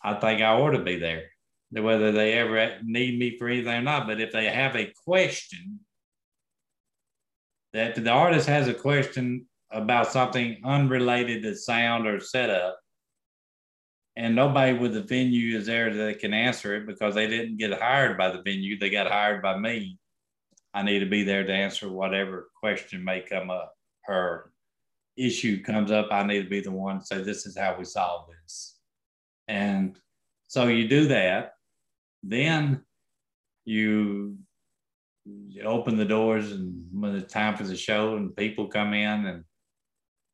I 0.03 0.13
think 0.15 0.41
I 0.41 0.53
ought 0.53 0.71
to 0.71 0.83
be 0.83 0.97
there, 0.97 1.30
whether 1.71 2.11
they 2.11 2.33
ever 2.33 2.77
need 2.83 3.17
me 3.17 3.37
for 3.37 3.47
anything 3.47 3.73
or 3.73 3.81
not. 3.81 4.07
But 4.07 4.19
if 4.19 4.31
they 4.31 4.45
have 4.45 4.75
a 4.75 4.91
question, 5.05 5.79
that 7.73 7.95
the 7.95 8.09
artist 8.09 8.47
has 8.47 8.67
a 8.67 8.73
question 8.73 9.45
about 9.71 10.11
something 10.11 10.61
unrelated 10.65 11.43
to 11.43 11.55
sound 11.55 12.05
or 12.05 12.19
setup, 12.19 12.77
and 14.17 14.35
nobody 14.35 14.77
with 14.77 14.93
the 14.93 15.01
venue 15.01 15.57
is 15.57 15.67
there 15.67 15.93
that 15.93 16.19
can 16.19 16.33
answer 16.33 16.75
it 16.75 16.85
because 16.85 17.15
they 17.15 17.27
didn't 17.27 17.57
get 17.57 17.79
hired 17.79 18.17
by 18.17 18.29
the 18.29 18.41
venue, 18.41 18.77
they 18.77 18.89
got 18.89 19.09
hired 19.09 19.41
by 19.41 19.57
me. 19.57 19.97
I 20.73 20.83
need 20.83 20.99
to 20.99 21.05
be 21.05 21.23
there 21.23 21.45
to 21.45 21.53
answer 21.53 21.89
whatever 21.89 22.49
question 22.59 23.03
may 23.03 23.21
come 23.21 23.49
up 23.49 23.73
or 24.07 24.51
issue 25.17 25.63
comes 25.63 25.91
up. 25.91 26.07
I 26.11 26.23
need 26.23 26.43
to 26.43 26.49
be 26.49 26.61
the 26.61 26.71
one 26.71 26.99
to 26.99 27.05
say, 27.05 27.21
This 27.21 27.45
is 27.45 27.57
how 27.57 27.75
we 27.77 27.85
solve 27.85 28.27
this. 28.43 28.77
And 29.47 29.97
so 30.47 30.67
you 30.67 30.87
do 30.87 31.07
that. 31.07 31.53
Then 32.23 32.81
you, 33.65 34.37
open 35.63 35.97
the 35.97 36.05
doors, 36.05 36.51
and 36.51 36.85
when 36.91 37.15
it's 37.15 37.31
time 37.31 37.55
for 37.55 37.63
the 37.63 37.75
show, 37.75 38.15
and 38.17 38.35
people 38.35 38.67
come 38.67 38.93
in. 38.93 39.25
And, 39.25 39.43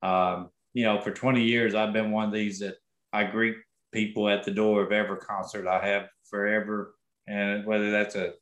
um, 0.02 0.50
you 0.74 0.86
know, 0.86 1.02
for 1.02 1.12
20 1.12 1.44
years, 1.44 1.76
I've 1.76 1.94
been 1.94 2.12
one 2.12 2.28
of 2.28 2.34
these 2.34 2.60
that 2.60 2.76
I 3.14 3.26
greet 3.26 3.56
people 3.94 4.30
at 4.30 4.44
the 4.44 4.52
door 4.52 4.84
of 4.84 4.92
every 4.92 5.18
concert 5.18 5.68
I 5.68 5.86
have 5.86 6.08
forever. 6.30 6.96
And 7.28 7.66
whether 7.66 7.92
that's 7.92 8.16
a 8.16 8.34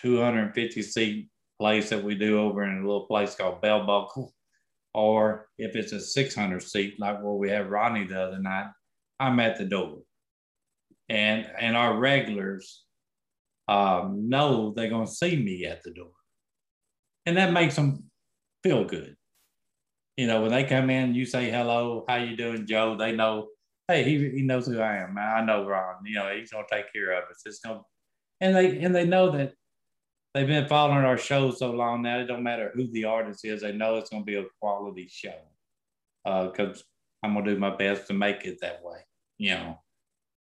250 0.00 0.82
seat 0.82 1.28
place 1.58 1.88
that 1.90 2.02
we 2.02 2.14
do 2.14 2.40
over 2.40 2.64
in 2.64 2.78
a 2.78 2.86
little 2.86 3.06
place 3.06 3.34
called 3.34 3.62
Bell 3.62 3.86
Buckle, 3.86 4.34
or 4.92 5.48
if 5.58 5.76
it's 5.76 5.92
a 5.92 6.00
600 6.00 6.62
seat 6.62 7.00
like 7.00 7.22
where 7.22 7.34
we 7.34 7.50
had 7.50 7.70
Rodney 7.70 8.04
the 8.04 8.20
other 8.20 8.38
night, 8.38 8.66
I'm 9.20 9.40
at 9.40 9.56
the 9.56 9.64
door. 9.64 9.98
And 11.08 11.46
and 11.58 11.76
our 11.76 11.98
regulars 11.98 12.84
um, 13.68 14.28
know 14.28 14.72
they're 14.74 14.88
going 14.88 15.06
to 15.06 15.12
see 15.12 15.36
me 15.36 15.66
at 15.66 15.82
the 15.82 15.92
door. 15.92 16.12
And 17.26 17.36
that 17.36 17.52
makes 17.52 17.76
them 17.76 18.04
feel 18.62 18.84
good. 18.84 19.16
You 20.16 20.26
know, 20.26 20.42
when 20.42 20.50
they 20.50 20.64
come 20.64 20.90
in, 20.90 21.14
you 21.14 21.26
say 21.26 21.50
hello, 21.50 22.04
how 22.08 22.16
you 22.16 22.36
doing, 22.36 22.66
Joe? 22.66 22.96
They 22.96 23.12
know, 23.12 23.48
hey, 23.88 24.04
he, 24.04 24.30
he 24.30 24.42
knows 24.42 24.66
who 24.66 24.80
I 24.80 24.98
am. 24.98 25.16
I 25.18 25.44
know 25.44 25.66
Ron. 25.66 25.96
You 26.04 26.14
know, 26.16 26.32
he's 26.34 26.52
gonna 26.52 26.64
take 26.70 26.92
care 26.92 27.12
of 27.12 27.24
us. 27.30 27.42
It's 27.44 27.58
gonna, 27.58 27.80
and 28.40 28.54
they 28.54 28.78
and 28.78 28.94
they 28.94 29.06
know 29.06 29.30
that 29.32 29.54
they've 30.32 30.46
been 30.46 30.68
following 30.68 31.04
our 31.04 31.18
show 31.18 31.50
so 31.50 31.72
long 31.72 32.02
now. 32.02 32.20
It 32.20 32.26
don't 32.26 32.44
matter 32.44 32.70
who 32.74 32.86
the 32.92 33.04
artist 33.04 33.44
is. 33.44 33.62
They 33.62 33.72
know 33.72 33.96
it's 33.96 34.10
gonna 34.10 34.24
be 34.24 34.36
a 34.36 34.44
quality 34.60 35.08
show. 35.10 35.34
Because 36.24 36.80
uh, 36.80 37.26
I'm 37.26 37.34
gonna 37.34 37.52
do 37.52 37.58
my 37.58 37.74
best 37.74 38.06
to 38.06 38.14
make 38.14 38.44
it 38.44 38.58
that 38.60 38.84
way. 38.84 38.98
You 39.38 39.54
know, 39.54 39.78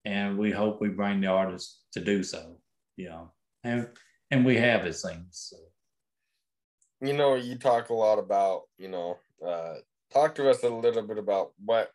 and 0.05 0.37
we 0.37 0.51
hope 0.51 0.81
we 0.81 0.89
bring 0.89 1.21
the 1.21 1.27
artist 1.27 1.81
to 1.93 1.99
do 1.99 2.23
so. 2.23 2.57
You 2.97 3.09
know, 3.09 3.31
and 3.63 3.87
and 4.29 4.45
we 4.45 4.57
have 4.57 4.85
it 4.85 4.93
seems. 4.93 5.49
So. 5.49 5.57
You 7.05 7.13
know, 7.13 7.35
you 7.35 7.55
talk 7.57 7.89
a 7.89 7.93
lot 7.93 8.19
about 8.19 8.63
you 8.77 8.89
know. 8.89 9.17
Uh, 9.45 9.75
talk 10.13 10.35
to 10.35 10.49
us 10.49 10.63
a 10.63 10.69
little 10.69 11.01
bit 11.01 11.17
about 11.17 11.51
what 11.63 11.89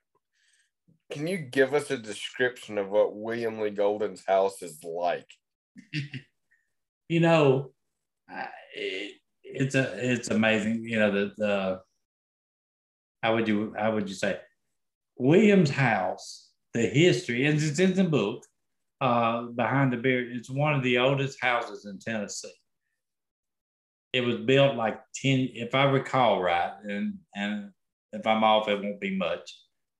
can 1.13 1.27
you 1.27 1.39
give 1.39 1.75
us 1.75 1.91
a 1.91 1.97
description 1.97 2.79
of 2.79 2.89
what 2.89 3.15
William 3.15 3.61
Lee 3.61 3.71
Golden's 3.71 4.25
house 4.27 4.63
is 4.63 4.83
like? 4.83 5.29
you 7.09 7.21
know, 7.21 7.71
it, 8.75 9.13
it's 9.45 9.75
a 9.75 10.13
it's 10.13 10.31
amazing. 10.31 10.85
You 10.85 10.99
know 10.99 11.13
the 11.13 11.33
the 11.37 11.81
how 13.23 13.35
would 13.35 13.47
you 13.47 13.75
how 13.79 13.95
would 13.95 14.09
you 14.09 14.15
say 14.15 14.39
William's 15.17 15.71
house, 15.71 16.46
the 16.77 16.87
history, 16.87 17.47
and 17.47 17.61
it's 17.61 17.79
in 17.79 17.95
the 17.95 18.05
book 18.05 18.45
uh, 19.01 19.43
behind 19.43 19.93
the 19.93 19.97
beard. 19.97 20.29
It's 20.33 20.51
one 20.51 20.75
of 20.75 20.83
the 20.83 20.99
oldest 20.99 21.41
houses 21.41 21.87
in 21.87 21.99
Tennessee. 21.99 22.53
It 24.13 24.23
was 24.23 24.37
built 24.37 24.77
like 24.77 24.99
ten, 25.15 25.49
if 25.53 25.75
I 25.75 25.85
recall 25.85 26.41
right, 26.41 26.73
and 26.85 27.15
and 27.35 27.71
if 28.13 28.27
I'm 28.27 28.45
off, 28.45 28.69
it 28.69 28.83
won't 28.83 29.01
be 29.01 29.17
much 29.17 29.53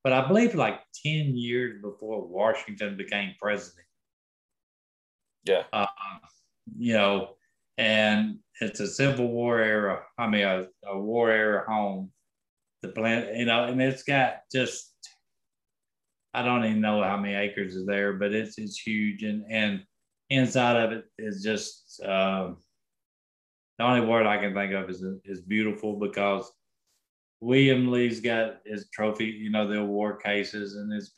but 0.07 0.13
I 0.13 0.25
believe 0.29 0.55
like 0.55 0.79
10 1.05 1.35
years 1.35 1.83
before 1.83 2.25
Washington 2.25 2.97
became 2.97 3.35
president. 3.43 3.89
Yeah. 5.43 5.65
Uh, 5.73 5.87
you 6.79 6.93
know, 6.93 7.31
and 7.77 8.39
it's 8.61 8.79
a 8.79 8.87
Civil 8.87 9.27
War 9.27 9.59
era, 9.59 10.05
I 10.17 10.29
mean, 10.29 10.45
a, 10.45 10.69
a 10.87 10.97
war 10.97 11.33
era 11.33 11.65
home. 11.67 12.13
The 12.83 12.91
plant, 12.91 13.37
you 13.37 13.47
know, 13.47 13.65
and 13.65 13.83
it's 13.83 14.05
got 14.05 14.43
just, 14.53 14.95
I 16.37 16.43
don't 16.43 16.67
even 16.67 16.83
know 16.83 17.03
how 17.03 17.17
many 17.17 17.35
acres 17.35 17.75
is 17.75 17.87
there, 17.87 18.13
but 18.13 18.35
it's 18.35 18.59
it's 18.59 18.79
huge, 18.79 19.23
and 19.23 19.43
and 19.51 19.83
inside 20.29 20.77
of 20.77 20.93
it 20.93 21.05
is 21.19 21.43
just 21.43 21.99
um, 22.05 22.59
the 23.79 23.85
only 23.85 24.07
word 24.07 24.27
I 24.27 24.37
can 24.37 24.53
think 24.53 24.75
of 24.75 24.91
is 24.91 25.03
is 25.25 25.41
beautiful 25.41 25.99
because 25.99 26.53
William 27.41 27.91
Lee's 27.91 28.21
got 28.21 28.59
his 28.67 28.89
trophy, 28.93 29.25
you 29.25 29.51
know, 29.51 29.67
the 29.67 29.81
award 29.81 30.23
cases 30.23 30.77
and 30.77 30.93
his 30.93 31.13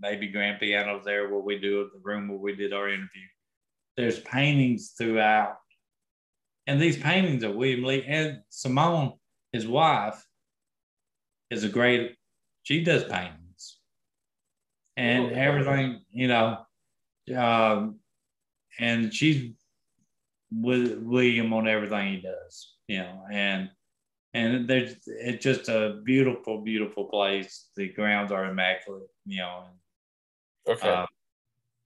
maybe 0.00 0.28
grand 0.28 0.60
pianos 0.60 1.04
there 1.04 1.28
where 1.28 1.40
we 1.40 1.58
do 1.58 1.90
the 1.92 2.00
room 2.00 2.28
where 2.28 2.38
we 2.38 2.54
did 2.54 2.72
our 2.72 2.88
interview. 2.88 3.26
There's 3.96 4.20
paintings 4.20 4.94
throughout. 4.96 5.56
And 6.68 6.80
these 6.80 6.96
paintings 6.96 7.42
of 7.42 7.56
William 7.56 7.82
Lee 7.82 8.04
and 8.06 8.42
Simone, 8.48 9.14
his 9.52 9.66
wife, 9.66 10.24
is 11.50 11.64
a 11.64 11.68
great, 11.68 12.14
she 12.62 12.82
does 12.84 13.04
paintings. 13.04 13.41
And 15.02 15.32
everything, 15.32 16.00
you 16.10 16.28
know, 16.28 16.58
um, 17.36 17.98
and 18.78 19.12
she's 19.12 19.52
with 20.52 20.98
William 20.98 21.52
on 21.52 21.66
everything 21.66 22.14
he 22.14 22.20
does, 22.20 22.74
you 22.86 22.98
know, 22.98 23.24
and 23.32 23.70
and 24.34 24.68
there's 24.68 24.96
it's 25.06 25.42
just 25.42 25.68
a 25.68 26.00
beautiful, 26.04 26.62
beautiful 26.62 27.04
place. 27.04 27.68
The 27.76 27.88
grounds 27.88 28.32
are 28.32 28.46
immaculate, 28.46 29.10
you 29.26 29.38
know. 29.38 29.64
Okay. 30.68 30.88
Uh, 30.88 31.06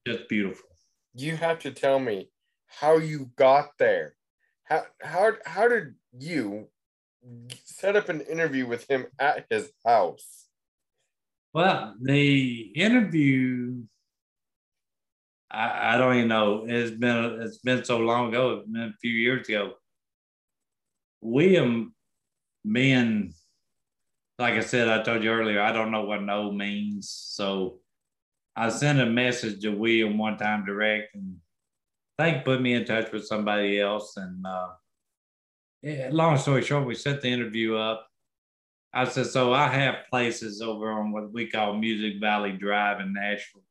just 0.05 0.29
beautiful. 0.29 0.69
You 1.15 1.35
have 1.35 1.59
to 1.59 1.71
tell 1.71 1.99
me 1.99 2.29
how 2.67 2.97
you 2.97 3.31
got 3.35 3.69
there. 3.79 4.15
How 4.63 4.83
how 5.01 5.31
how 5.45 5.67
did 5.67 5.95
you 6.17 6.67
set 7.65 7.95
up 7.95 8.09
an 8.09 8.21
interview 8.21 8.67
with 8.67 8.89
him 8.89 9.07
at 9.19 9.45
his 9.49 9.71
house? 9.85 10.46
Well, 11.57 11.95
the 11.99 12.71
interview 12.75 13.81
I, 15.49 15.95
I 15.95 15.97
don't 15.97 16.15
even 16.15 16.27
know. 16.27 16.65
It's 16.67 16.91
been 16.91 17.41
it's 17.41 17.57
been 17.57 17.83
so 17.83 17.97
long 17.97 18.29
ago. 18.29 18.59
It's 18.59 18.69
been 18.69 18.83
a 18.83 18.97
few 19.01 19.11
years 19.11 19.49
ago. 19.49 19.73
William, 21.19 21.95
being 22.71 23.33
like 24.37 24.53
I 24.53 24.59
said, 24.59 24.87
I 24.87 25.01
told 25.01 25.23
you 25.23 25.31
earlier, 25.31 25.59
I 25.59 25.71
don't 25.71 25.89
know 25.89 26.03
what 26.03 26.21
no 26.21 26.51
means. 26.51 27.09
So 27.09 27.79
I 28.55 28.69
sent 28.69 28.99
a 28.99 29.07
message 29.07 29.61
to 29.61 29.69
William 29.69 30.15
one 30.19 30.37
time 30.37 30.63
direct, 30.63 31.15
and 31.15 31.37
they 32.19 32.39
put 32.45 32.61
me 32.61 32.75
in 32.75 32.85
touch 32.85 33.11
with 33.11 33.25
somebody 33.25 33.81
else. 33.81 34.15
And 34.15 34.45
uh, 34.45 34.67
long 36.11 36.37
story 36.37 36.61
short, 36.61 36.85
we 36.85 36.93
set 36.93 37.23
the 37.23 37.29
interview 37.29 37.77
up. 37.77 38.07
I 39.01 39.05
said, 39.05 39.27
so 39.27 39.53
I 39.53 39.67
have 39.67 40.07
places 40.09 40.61
over 40.61 40.91
on 40.91 41.11
what 41.11 41.31
we 41.31 41.47
call 41.47 41.73
Music 41.73 42.19
Valley 42.19 42.51
Drive 42.51 42.99
in 42.99 43.13
Nashville 43.13 43.61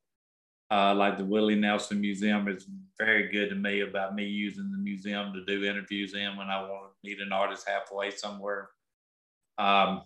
uh, 0.71 0.95
like 0.95 1.17
the 1.17 1.25
Willie 1.25 1.55
Nelson 1.55 2.01
Museum 2.01 2.49
is 2.49 2.67
very 2.99 3.31
good 3.31 3.51
to 3.51 3.55
me 3.55 3.83
about 3.83 4.15
me 4.15 4.25
using 4.25 4.71
the 4.71 4.79
museum 4.79 5.33
to 5.33 5.45
do 5.45 5.65
interviews 5.65 6.15
in 6.15 6.37
when 6.37 6.49
I 6.49 6.61
want 6.63 6.93
to 6.93 7.09
meet 7.09 7.21
an 7.21 7.33
artist 7.33 7.69
halfway 7.69 8.11
somewhere. 8.11 8.71
Um, 9.59 10.03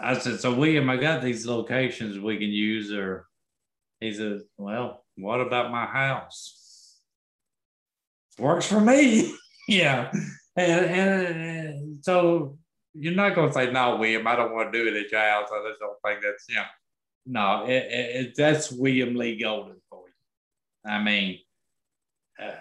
I 0.00 0.18
said, 0.18 0.40
so 0.40 0.54
William, 0.54 0.90
I 0.90 0.96
got 0.96 1.22
these 1.22 1.46
locations 1.46 2.18
we 2.18 2.36
can 2.36 2.50
use, 2.50 2.92
or 2.92 3.26
he 4.00 4.12
said, 4.12 4.40
well, 4.56 5.04
what 5.16 5.40
about 5.40 5.70
my 5.70 5.86
house? 5.86 7.00
Works 8.38 8.66
for 8.66 8.80
me. 8.80 9.34
yeah. 9.68 10.12
And, 10.56 10.84
and, 10.86 12.04
so 12.04 12.58
you're 12.94 13.14
not 13.14 13.34
going 13.34 13.48
to 13.48 13.54
say, 13.54 13.70
no, 13.72 13.96
William, 13.96 14.26
I 14.26 14.36
don't 14.36 14.54
want 14.54 14.72
to 14.72 14.78
do 14.78 14.88
it 14.88 15.04
at 15.04 15.10
your 15.10 15.20
house. 15.20 15.48
I 15.52 15.68
just 15.68 15.80
don't 15.80 15.96
think 16.04 16.22
that's. 16.22 16.44
You 16.48 16.56
know, 16.56 16.62
no, 17.26 17.64
it, 17.66 17.86
it, 17.90 18.34
that's 18.36 18.70
William 18.70 19.14
Lee 19.14 19.40
Golden 19.40 19.76
for 19.88 20.02
you. 20.06 20.90
I 20.90 21.02
mean, 21.02 21.38
uh, 22.40 22.52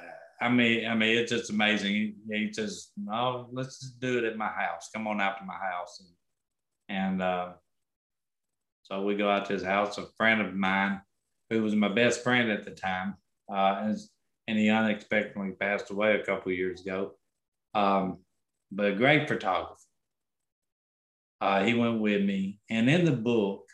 I 0.42 0.50
mean, 0.50 0.88
I 0.88 0.96
mean, 0.96 1.18
it's 1.18 1.32
just 1.32 1.50
amazing. 1.50 1.92
He, 1.92 2.14
he 2.30 2.50
just, 2.50 2.92
no, 2.98 3.48
let's 3.52 3.80
just 3.80 4.00
do 4.00 4.18
it 4.18 4.24
at 4.24 4.38
my 4.38 4.48
house. 4.48 4.90
Come 4.94 5.08
on 5.08 5.22
out 5.22 5.38
to 5.40 5.46
my 5.46 5.56
house, 5.56 6.02
and, 6.90 6.98
and 6.98 7.22
uh, 7.22 7.54
so 8.84 9.04
we 9.04 9.16
go 9.16 9.30
out 9.30 9.46
to 9.48 9.54
his 9.54 9.64
house. 9.64 9.98
A 9.98 10.06
friend 10.18 10.42
of 10.42 10.54
mine, 10.54 11.02
who 11.50 11.62
was 11.62 11.76
my 11.76 11.90
best 11.90 12.24
friend 12.24 12.52
at 12.52 12.66
the 12.66 12.72
time, 12.72 13.16
uh, 13.54 13.82
and, 13.82 13.98
and 14.48 14.58
he 14.58 14.70
unexpectedly 14.70 15.52
passed 15.52 15.92
away 15.92 16.16
a 16.20 16.26
couple 16.26 16.52
years 16.52 16.82
ago. 16.82 17.14
Um, 17.74 18.20
but 18.72 18.86
a 18.88 18.96
great 18.96 19.28
photographer. 19.28 19.76
Uh, 21.42 21.64
he 21.64 21.74
went 21.74 22.00
with 22.00 22.24
me, 22.24 22.60
and 22.70 22.90
in 22.90 23.06
the 23.06 23.12
book, 23.12 23.68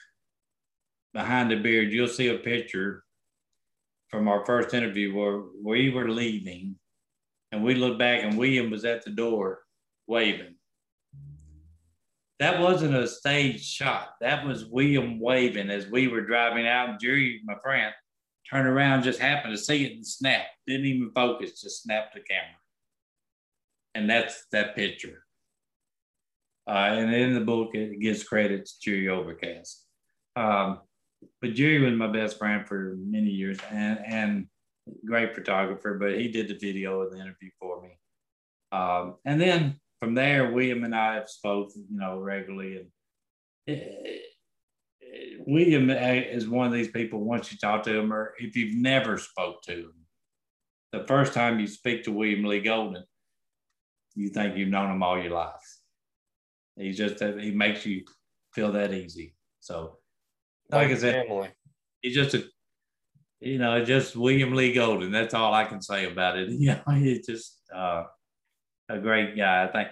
behind 1.14 1.52
the 1.52 1.56
beard, 1.56 1.92
you'll 1.92 2.08
see 2.08 2.28
a 2.30 2.38
picture 2.38 3.04
from 4.10 4.28
our 4.28 4.46
first 4.46 4.74
interview 4.74 5.16
where 5.16 5.44
we 5.64 5.90
were 5.92 6.10
leaving 6.10 6.76
and 7.52 7.64
we 7.64 7.76
looked 7.76 8.00
back 8.00 8.24
and 8.24 8.38
William 8.38 8.72
was 8.72 8.86
at 8.86 9.04
the 9.04 9.12
door 9.12 9.60
waving. 10.08 10.56
That 12.40 12.60
wasn't 12.62 12.96
a 12.96 13.08
stage 13.08 13.64
shot. 13.64 14.10
That 14.22 14.46
was 14.46 14.66
William 14.66 15.20
waving 15.20 15.70
as 15.70 15.88
we 15.88 16.08
were 16.08 16.26
driving 16.26 16.68
out. 16.68 16.90
And 16.90 17.00
Jerry, 17.00 17.42
my 17.44 17.56
friend, 17.62 17.94
turned 18.50 18.68
around, 18.68 19.04
just 19.04 19.20
happened 19.20 19.56
to 19.56 19.62
see 19.62 19.86
it 19.86 19.94
and 19.94 20.08
snapped. 20.08 20.48
Didn't 20.66 20.86
even 20.86 21.12
focus, 21.14 21.62
just 21.62 21.84
snapped 21.84 22.14
the 22.14 22.22
camera. 22.22 22.59
And 24.00 24.10
that's 24.10 24.46
that 24.54 24.78
picture. 24.78 25.26
Uh, 26.66 26.96
and 26.96 27.14
in 27.14 27.34
the 27.34 27.42
book, 27.42 27.76
it 27.76 28.00
gives 28.00 28.24
credit 28.24 28.66
to 28.66 28.74
Jerry 28.82 29.10
Overcast. 29.10 29.86
Um, 30.38 30.80
but 31.42 31.54
Jerry 31.54 31.82
was 31.82 31.96
my 31.96 32.08
best 32.08 32.38
friend 32.38 32.66
for 32.66 32.96
many 32.98 33.30
years 33.30 33.58
and, 33.70 34.00
and 34.08 34.48
great 35.06 35.36
photographer, 35.36 35.98
but 36.00 36.18
he 36.18 36.30
did 36.30 36.48
the 36.48 36.58
video 36.58 37.02
of 37.02 37.12
the 37.12 37.18
interview 37.18 37.50
for 37.60 37.82
me. 37.82 37.90
Um, 38.72 39.16
and 39.26 39.42
then 39.42 39.82
from 40.00 40.14
there, 40.14 40.54
William 40.54 40.86
and 40.86 40.96
I 40.96 41.16
have 41.16 41.28
spoken, 41.28 41.86
you 41.92 42.00
know, 42.00 42.20
regularly. 42.20 42.78
And 42.78 42.88
it, 43.68 44.24
it, 45.02 45.42
William 45.46 45.90
is 45.90 46.48
one 46.48 46.68
of 46.68 46.74
these 46.74 46.92
people, 46.92 47.20
once 47.20 47.52
you 47.52 47.58
talk 47.58 47.84
to 47.84 48.00
him, 48.00 48.14
or 48.14 48.34
if 48.40 48.56
you've 48.56 48.78
never 48.78 49.18
spoke 49.18 49.62
to 49.64 49.74
him, 49.74 49.94
the 50.94 51.06
first 51.06 51.34
time 51.34 51.60
you 51.60 51.68
speak 51.68 52.04
to 52.04 52.14
William 52.14 52.46
Lee 52.46 52.62
Golden, 52.62 53.04
you 54.20 54.30
think 54.30 54.58
you've 54.58 54.70
known 54.70 54.92
him 54.92 55.02
all 55.02 55.22
your 55.22 55.32
life. 55.32 55.78
He 56.76 56.92
just, 56.92 57.24
he 57.24 57.52
makes 57.52 57.86
you 57.86 58.04
feel 58.54 58.72
that 58.74 58.94
easy. 58.94 59.36
So 59.60 59.98
like 60.70 60.90
I 60.90 60.96
said, 60.96 61.28
family. 61.28 61.50
he's 62.02 62.16
just 62.16 62.34
a, 62.36 62.44
you 63.40 63.58
know, 63.58 63.84
just 63.84 64.16
William 64.18 64.54
Lee 64.54 64.74
Golden. 64.74 65.12
That's 65.12 65.34
all 65.34 65.54
I 65.54 65.64
can 65.66 65.82
say 65.82 66.06
about 66.12 66.38
it. 66.38 66.50
You 66.60 66.76
know, 66.76 66.94
he's 66.94 67.26
just 67.26 67.60
uh, 67.74 68.04
a 68.90 69.00
great 69.00 69.38
guy. 69.38 69.64
I 69.64 69.68
think 69.72 69.88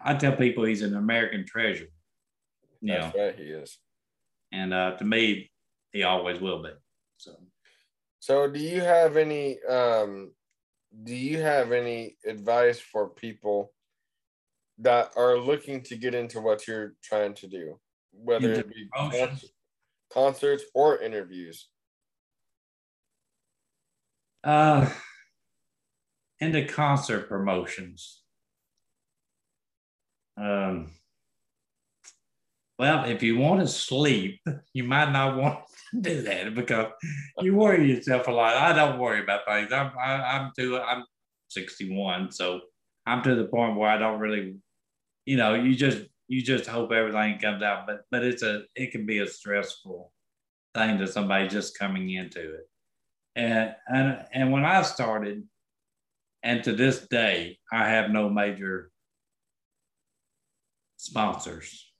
I 0.00 0.14
tell 0.14 0.36
people 0.36 0.64
he's 0.64 0.82
an 0.82 0.94
American 0.94 1.44
treasure. 1.44 1.88
You 2.80 2.92
That's 2.92 3.14
know, 3.14 3.24
right, 3.24 3.36
he 3.36 3.44
is. 3.44 3.78
And 4.52 4.72
uh, 4.72 4.96
to 4.96 5.04
me, 5.04 5.50
he 5.92 6.04
always 6.04 6.40
will 6.40 6.62
be. 6.62 6.70
So, 7.16 7.32
so 8.20 8.48
do 8.48 8.60
you 8.60 8.80
have 8.80 9.16
any? 9.16 9.62
Um, 9.64 10.32
do 11.02 11.14
you 11.14 11.40
have 11.40 11.72
any 11.72 12.16
advice 12.26 12.78
for 12.78 13.08
people 13.08 13.72
that 14.78 15.12
are 15.16 15.38
looking 15.38 15.82
to 15.82 15.96
get 15.96 16.14
into 16.14 16.40
what 16.40 16.66
you're 16.66 16.94
trying 17.02 17.34
to 17.34 17.46
do, 17.46 17.78
whether 18.12 18.52
it 18.52 18.68
be 18.68 18.88
concerts, 20.12 20.64
or 20.74 20.98
interviews? 21.00 21.68
Uh, 24.44 24.90
into 26.40 26.66
concert 26.66 27.28
promotions. 27.28 28.22
Um, 30.36 30.90
well, 32.78 33.04
if 33.04 33.22
you 33.22 33.38
want 33.38 33.60
to 33.60 33.68
sleep, 33.68 34.40
you 34.72 34.84
might 34.84 35.12
not 35.12 35.36
want 35.36 35.58
to 35.66 35.74
do 36.00 36.22
that 36.22 36.54
because 36.54 36.92
you 37.40 37.54
worry 37.54 37.90
yourself 37.90 38.28
a 38.28 38.30
lot. 38.30 38.56
I 38.56 38.72
don't 38.72 38.98
worry 38.98 39.22
about 39.22 39.46
things. 39.46 39.72
I'm 39.72 39.92
I, 39.98 40.14
am 40.14 40.20
i 40.22 40.36
am 40.36 40.52
too. 40.56 40.78
I'm 40.78 41.04
61, 41.48 42.32
so 42.32 42.60
I'm 43.06 43.22
to 43.22 43.34
the 43.34 43.44
point 43.44 43.76
where 43.76 43.90
I 43.90 43.98
don't 43.98 44.20
really, 44.20 44.56
you 45.26 45.36
know, 45.36 45.54
you 45.54 45.74
just 45.74 46.02
you 46.28 46.42
just 46.42 46.66
hope 46.66 46.92
everything 46.92 47.38
comes 47.38 47.62
out. 47.62 47.86
But 47.86 48.02
but 48.10 48.24
it's 48.24 48.42
a 48.42 48.62
it 48.74 48.92
can 48.92 49.04
be 49.06 49.18
a 49.18 49.26
stressful 49.26 50.12
thing 50.74 50.98
to 50.98 51.06
somebody 51.06 51.48
just 51.48 51.78
coming 51.78 52.10
into 52.10 52.54
it. 52.54 52.68
And 53.36 53.74
and 53.88 54.24
and 54.32 54.52
when 54.52 54.64
I 54.64 54.82
started, 54.82 55.42
and 56.42 56.64
to 56.64 56.72
this 56.72 57.06
day, 57.06 57.58
I 57.70 57.88
have 57.88 58.10
no 58.10 58.30
major 58.30 58.90
sponsors. 60.96 61.90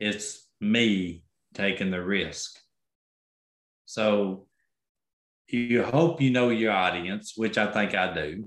It's 0.00 0.48
me 0.60 1.22
taking 1.54 1.90
the 1.90 2.02
risk. 2.02 2.58
So 3.86 4.46
you 5.48 5.82
hope 5.82 6.20
you 6.20 6.30
know 6.30 6.48
your 6.48 6.72
audience, 6.72 7.34
which 7.36 7.58
I 7.58 7.70
think 7.70 7.94
I 7.94 8.12
do. 8.14 8.44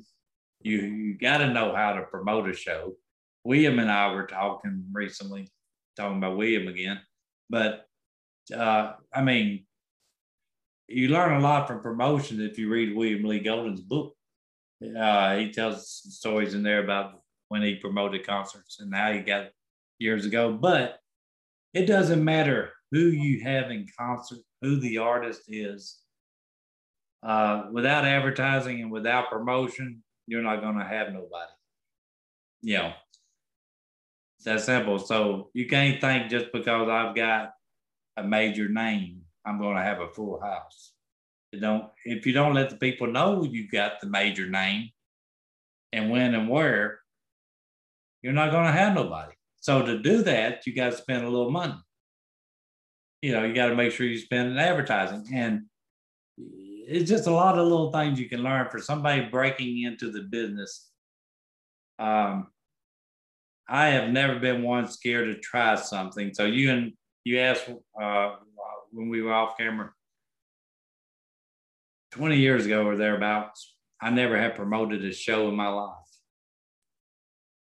You 0.62 0.78
you 0.80 1.18
got 1.18 1.38
to 1.40 1.54
know 1.54 1.76
how 1.76 1.94
to 1.94 2.04
promote 2.04 2.50
a 2.50 2.54
show. 2.54 2.96
William 3.44 3.78
and 3.78 3.92
I 3.92 4.12
were 4.14 4.26
talking 4.26 4.86
recently, 4.92 5.48
talking 5.96 6.18
about 6.18 6.38
William 6.38 6.68
again, 6.68 7.00
but 7.50 7.86
uh, 8.56 8.94
I 9.14 9.22
mean, 9.22 9.66
you 10.88 11.10
learn 11.10 11.34
a 11.34 11.40
lot 11.40 11.68
from 11.68 11.82
promotion 11.82 12.42
if 12.42 12.58
you 12.58 12.70
read 12.70 12.96
William 12.96 13.24
Lee 13.24 13.40
Golden's 13.40 13.82
book. 13.82 14.16
Uh, 14.98 15.38
he 15.38 15.52
tells 15.52 15.90
stories 15.90 16.54
in 16.54 16.64
there 16.64 16.84
about 16.84 17.22
when 17.50 17.62
he 17.62 17.76
promoted 17.76 18.26
concerts 18.26 18.80
and 18.80 18.94
how 18.94 19.14
he 19.14 19.20
got 19.20 19.48
years 20.00 20.26
ago. 20.26 20.54
But 20.54 21.00
it 21.74 21.86
doesn't 21.86 22.24
matter 22.24 22.72
who 22.92 23.00
you 23.00 23.44
have 23.44 23.72
in 23.72 23.88
concert, 23.98 24.40
who 24.62 24.78
the 24.80 24.98
artist 24.98 25.44
is. 25.48 26.00
Uh, 27.24 27.64
without 27.72 28.06
advertising 28.06 28.82
and 28.82 28.92
without 28.92 29.30
promotion, 29.30 30.04
you're 30.28 30.44
not 30.44 30.62
going 30.62 30.78
to 30.78 30.86
have 30.86 31.08
nobody. 31.08 31.52
You 32.62 32.78
know, 32.78 32.94
it's 34.38 34.46
that 34.46 34.62
simple. 34.62 35.00
So 35.00 35.50
you 35.54 35.68
can't 35.68 36.00
think 36.00 36.30
just 36.30 36.52
because 36.54 36.88
I've 36.88 37.16
got 37.16 37.54
a 38.18 38.24
major 38.24 38.70
name, 38.70 39.22
I'm 39.46 39.60
going 39.60 39.76
to 39.76 39.84
have 39.84 40.02
a 40.02 40.10
full 40.10 40.40
house. 40.40 40.94
You 41.52 41.62
don't 41.62 41.86
if 42.04 42.26
you 42.26 42.34
don't 42.34 42.54
let 42.54 42.70
the 42.70 42.76
people 42.76 43.08
know 43.08 43.44
you 43.44 43.70
got 43.70 44.02
the 44.02 44.08
major 44.08 44.50
name 44.50 44.90
and 45.94 46.12
when 46.12 46.36
and 46.36 46.50
where, 46.50 47.00
you're 48.22 48.34
not 48.34 48.52
going 48.52 48.66
to 48.66 48.72
have 48.72 48.94
nobody. 48.94 49.34
So 49.62 49.86
to 49.86 50.00
do 50.00 50.24
that, 50.24 50.68
you 50.68 50.76
got 50.76 50.92
to 50.92 50.98
spend 50.98 51.26
a 51.26 51.30
little 51.30 51.52
money. 51.52 51.76
You 53.26 53.32
know, 53.32 53.44
you 53.44 53.56
got 53.56 53.70
to 53.70 53.76
make 53.76 53.92
sure 53.92 54.06
you 54.06 54.20
spend 54.20 54.52
in 54.52 54.60
advertising. 54.60 55.26
And 55.34 55.64
it's 56.38 57.10
just 57.10 57.26
a 57.26 57.32
lot 57.32 57.58
of 57.58 57.64
little 57.68 57.92
things 57.92 58.20
you 58.20 58.30
can 58.30 58.44
learn 58.44 58.70
for 58.70 58.78
somebody 58.78 59.22
breaking 59.26 59.82
into 59.82 60.12
the 60.12 60.22
business. 60.22 60.92
Um, 61.98 62.52
I 63.68 63.88
have 63.88 64.12
never 64.12 64.38
been 64.38 64.62
one 64.62 64.88
scared 64.88 65.34
to 65.34 65.42
try 65.42 65.74
something. 65.74 66.36
So 66.36 66.46
you 66.46 66.70
and 66.70 66.94
you 67.24 67.40
asked 67.40 67.68
uh, 68.00 68.36
when 68.92 69.10
we 69.10 69.24
were 69.24 69.34
off 69.34 69.58
camera, 69.58 69.90
20 72.12 72.38
years 72.38 72.68
ago 72.68 72.86
or 72.86 72.96
thereabouts, 72.96 73.76
I 74.00 74.12
never 74.12 74.40
had 74.40 74.54
promoted 74.54 75.04
a 75.04 75.12
show 75.12 75.50
in 75.50 75.56
my 75.56 75.70
life. 75.70 75.96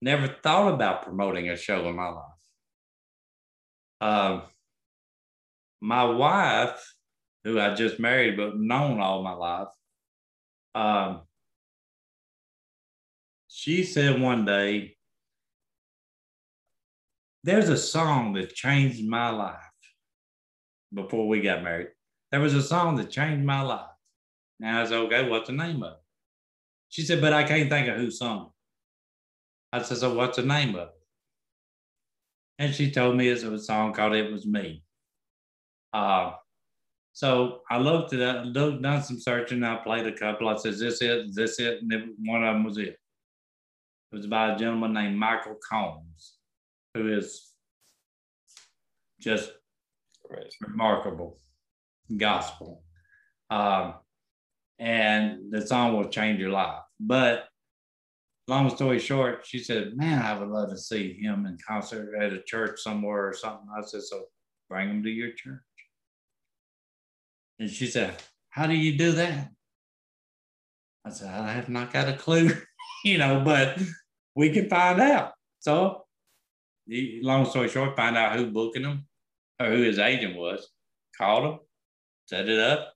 Never 0.02 0.28
thought 0.28 0.74
about 0.74 1.04
promoting 1.04 1.50
a 1.50 1.56
show 1.56 1.88
in 1.89 1.96
my 1.96 2.10
life. 2.10 2.26
Uh, 4.02 4.42
my 5.84 6.06
wife, 6.06 6.96
who 7.43 7.60
I 7.60 7.74
just 7.76 8.00
married 8.00 8.38
but 8.38 8.58
known 8.58 9.02
all 9.02 9.22
my 9.22 9.34
life, 9.34 9.67
um, 10.74 11.22
she 13.50 13.84
said 13.84 14.22
one 14.22 14.46
day, 14.46 14.96
There's 17.43 17.67
a 17.67 17.78
song 17.78 18.34
that 18.34 18.56
changed 18.56 19.06
my 19.06 19.30
life 19.30 19.60
before 20.93 21.28
we 21.28 21.41
got 21.41 21.62
married. 21.62 21.89
There 22.32 22.39
was 22.39 22.54
a 22.54 22.63
song 22.63 22.96
that 22.96 23.10
changed 23.10 23.46
my 23.46 23.62
life. 23.62 23.89
Now 24.62 24.82
I 24.82 24.86
said, 24.86 25.00
okay, 25.00 25.28
what's 25.28 25.48
the 25.48 25.54
name 25.54 25.84
of 25.84 25.91
it? 25.91 26.00
She 26.88 27.02
said, 27.02 27.19
but 27.19 27.34
I 27.34 27.43
can't 27.43 27.69
think 27.69 27.89
of 27.89 27.98
who 27.98 28.10
sung 28.10 28.46
it. 28.46 28.48
I 29.74 29.82
said, 29.82 29.98
so 29.98 30.13
what's 30.13 30.38
the 30.38 30.43
name 30.43 30.76
of 30.76 30.88
it? 30.88 30.93
And 32.60 32.74
she 32.74 32.91
told 32.91 33.17
me 33.17 33.28
it 33.28 33.43
was 33.43 33.62
a 33.62 33.65
song 33.65 33.91
called 33.93 34.13
It 34.13 34.32
Was 34.32 34.46
Me. 34.46 34.84
Uh, 35.93 36.32
so 37.13 37.62
I 37.69 37.77
looked 37.77 38.13
at 38.13 38.19
it, 38.19 38.45
looked, 38.47 38.82
done 38.82 39.03
some 39.03 39.19
searching. 39.19 39.63
I 39.63 39.75
played 39.75 40.08
a 40.08 40.12
couple. 40.12 40.49
I 40.49 40.58
said, 40.58 40.73
is 40.73 40.79
this 40.79 41.01
it? 41.01 41.27
Is 41.27 41.36
this 41.36 41.60
it? 41.60 41.82
And 41.82 41.93
it, 41.93 42.03
one 42.25 42.43
of 42.43 42.56
them 42.56 42.63
was 42.63 42.77
it. 42.77 42.97
It 44.12 44.15
was 44.15 44.25
by 44.27 44.53
a 44.53 44.58
gentleman 44.58 44.93
named 44.93 45.17
Michael 45.17 45.58
Combs, 45.69 46.34
who 46.93 47.13
is 47.13 47.51
just 49.19 49.51
Amazing. 50.29 50.49
remarkable 50.62 51.39
gospel. 52.17 52.84
Um, 53.49 53.95
and 54.79 55.51
the 55.51 55.65
song 55.65 55.95
will 55.95 56.10
change 56.10 56.39
your 56.39 56.49
life. 56.49 56.82
But 56.99 57.45
long 58.47 58.69
story 58.69 58.99
short, 58.99 59.45
she 59.45 59.60
said, 59.60 59.95
Man, 59.95 60.21
I 60.21 60.38
would 60.38 60.49
love 60.49 60.69
to 60.69 60.77
see 60.77 61.13
him 61.21 61.45
in 61.45 61.58
concert 61.65 62.15
at 62.19 62.34
a 62.34 62.41
church 62.41 62.82
somewhere 62.82 63.27
or 63.27 63.34
something. 63.34 63.67
I 63.75 63.82
said, 63.86 64.01
So 64.01 64.23
bring 64.69 64.89
him 64.89 65.03
to 65.03 65.10
your 65.10 65.32
church. 65.32 65.62
And 67.60 67.70
she 67.70 67.88
said, 67.88 68.16
How 68.50 68.68
do 68.68 68.74
you 68.74 68.98
do 68.98 69.12
that? 69.13 69.50
I 71.06 71.10
said, 71.10 71.28
I 71.30 71.52
have 71.52 71.70
not 71.70 71.92
got 71.92 72.08
a 72.08 72.13
clue, 72.13 72.52
you 73.04 73.18
know, 73.18 73.42
but 73.44 73.78
we 74.36 74.50
can 74.52 74.70
find 74.70 75.00
out. 75.02 75.34
So, 75.60 76.06
long 76.88 77.46
story 77.46 77.70
short, 77.70 77.96
find 77.96 78.18
out 78.18 78.36
who 78.36 78.52
booking 78.52 78.84
him 78.84 79.08
or 79.60 79.68
who 79.68 79.82
his 79.82 80.00
agent 80.00 80.36
was, 80.36 80.70
called 81.18 81.46
him, 81.46 81.60
set 82.26 82.50
it 82.50 82.60
up, 82.60 82.94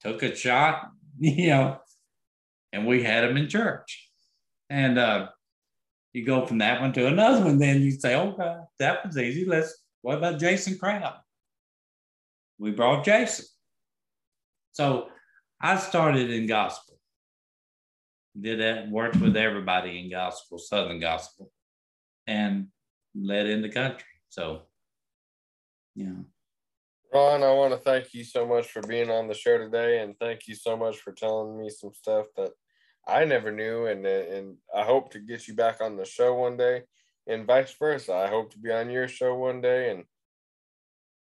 took 0.00 0.22
a 0.22 0.34
shot, 0.34 0.90
you 1.18 1.48
know, 1.48 1.78
and 2.72 2.86
we 2.86 3.02
had 3.02 3.24
him 3.24 3.36
in 3.36 3.48
church. 3.48 4.10
And 4.70 4.98
uh, 4.98 5.28
you 6.12 6.24
go 6.24 6.44
from 6.46 6.58
that 6.58 6.80
one 6.80 6.92
to 6.94 7.06
another 7.06 7.44
one, 7.44 7.58
then 7.58 7.80
you 7.80 7.92
say, 7.92 8.16
okay, 8.16 8.56
that 8.78 9.06
was 9.06 9.16
easy. 9.16 9.44
Let's, 9.44 9.82
what 10.02 10.18
about 10.18 10.38
Jason 10.38 10.78
Crabb? 10.78 11.14
We 12.58 12.70
brought 12.72 13.04
Jason. 13.04 13.46
So 14.78 15.08
I 15.60 15.76
started 15.76 16.30
in 16.30 16.46
gospel. 16.46 17.00
Did 18.40 18.60
that, 18.60 18.88
worked 18.88 19.16
with 19.16 19.36
everybody 19.36 19.98
in 19.98 20.08
gospel, 20.08 20.56
Southern 20.56 21.00
gospel, 21.00 21.50
and 22.28 22.68
led 23.12 23.46
in 23.46 23.60
the 23.60 23.70
country. 23.70 24.06
So, 24.28 24.62
yeah. 25.96 26.12
Ron, 27.12 27.42
I 27.42 27.50
want 27.50 27.72
to 27.72 27.80
thank 27.80 28.14
you 28.14 28.22
so 28.22 28.46
much 28.46 28.68
for 28.68 28.80
being 28.82 29.10
on 29.10 29.26
the 29.26 29.34
show 29.34 29.58
today, 29.58 30.00
and 30.00 30.16
thank 30.20 30.46
you 30.46 30.54
so 30.54 30.76
much 30.76 30.98
for 30.98 31.10
telling 31.10 31.58
me 31.58 31.70
some 31.70 31.92
stuff 31.92 32.26
that 32.36 32.52
I 33.04 33.24
never 33.24 33.50
knew, 33.50 33.86
and 33.86 34.06
and 34.06 34.58
I 34.72 34.84
hope 34.84 35.10
to 35.10 35.18
get 35.18 35.48
you 35.48 35.54
back 35.54 35.80
on 35.80 35.96
the 35.96 36.04
show 36.04 36.34
one 36.34 36.56
day, 36.56 36.82
and 37.26 37.48
vice 37.48 37.74
versa. 37.76 38.14
I 38.14 38.28
hope 38.28 38.52
to 38.52 38.58
be 38.60 38.70
on 38.70 38.90
your 38.90 39.08
show 39.08 39.34
one 39.34 39.60
day, 39.60 39.90
and 39.90 40.04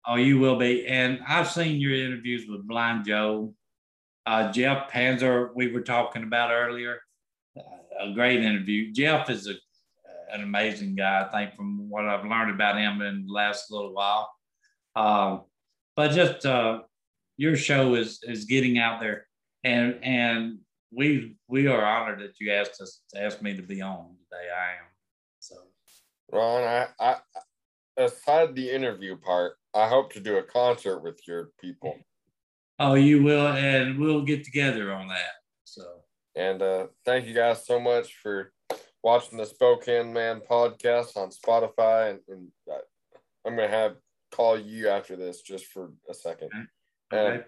oh, 0.07 0.17
you 0.17 0.39
will 0.39 0.57
be. 0.57 0.87
And 0.87 1.21
I've 1.27 1.51
seen 1.51 1.81
your 1.81 1.95
interviews 1.95 2.47
with 2.49 2.67
Blind 2.67 3.07
Joe, 3.07 3.55
uh, 4.27 4.53
Jeff 4.53 4.91
Panzer. 4.91 5.51
We 5.55 5.73
were 5.73 5.81
talking 5.81 6.23
about 6.23 6.51
earlier. 6.51 7.01
A 8.01 8.13
great 8.13 8.43
interview. 8.43 8.93
Jeff 8.93 9.29
is 9.29 9.49
a 9.49 9.55
an 10.33 10.43
amazing 10.43 10.95
guy. 10.95 11.23
I 11.27 11.31
think 11.31 11.55
from 11.55 11.89
what 11.89 12.07
I've 12.07 12.25
learned 12.25 12.51
about 12.51 12.79
him 12.79 13.01
in 13.01 13.27
the 13.27 13.33
last 13.33 13.71
little 13.71 13.95
while. 13.95 14.31
Um, 14.95 15.43
but 15.97 16.13
just 16.13 16.45
uh, 16.47 16.81
your 17.37 17.57
show 17.57 17.95
is 17.95 18.21
is 18.23 18.45
getting 18.45 18.79
out 18.79 19.01
there, 19.01 19.27
and 19.65 19.99
and 20.03 20.59
we 20.91 21.37
we 21.49 21.67
are 21.67 21.85
honored 21.85 22.21
that 22.21 22.41
you 22.41 22.53
asked 22.53 22.81
us 22.81 23.01
asked 23.17 23.43
me 23.43 23.57
to 23.57 23.63
be 23.63 23.81
on 23.81 24.15
today. 24.31 24.49
I 24.51 24.73
am 24.73 24.89
so. 25.39 25.57
Ron, 26.31 26.63
I, 26.65 26.87
I 27.01 27.17
aside 27.97 28.55
the 28.55 28.71
interview 28.71 29.17
part, 29.17 29.55
I 29.75 29.89
hope 29.89 30.13
to 30.15 30.21
do 30.21 30.37
a 30.37 30.43
concert 30.43 31.01
with 31.01 31.21
your 31.27 31.51
people. 31.61 31.95
Oh, 32.79 32.95
you 32.95 33.23
will, 33.23 33.49
and 33.49 33.99
we'll 33.99 34.23
get 34.23 34.45
together 34.45 34.93
on 34.93 35.09
that. 35.09 35.33
So. 35.65 35.83
And 36.37 36.63
uh, 36.63 36.87
thank 37.05 37.27
you 37.27 37.35
guys 37.35 37.67
so 37.67 37.81
much 37.81 38.15
for 38.23 38.53
watching 39.03 39.39
the 39.39 39.47
Spokane 39.47 40.13
Man 40.13 40.41
podcast 40.49 41.17
on 41.17 41.31
Spotify, 41.31 42.11
and, 42.11 42.21
and 42.29 42.49
uh, 42.71 42.79
I'm 43.45 43.57
gonna 43.57 43.69
have 43.69 43.97
call 44.31 44.59
you 44.59 44.89
after 44.89 45.17
this 45.17 45.43
just 45.43 45.67
for 45.67 45.91
a 46.09 46.15
second. 46.15 46.51
Okay. 47.13 47.35
And, 47.35 47.45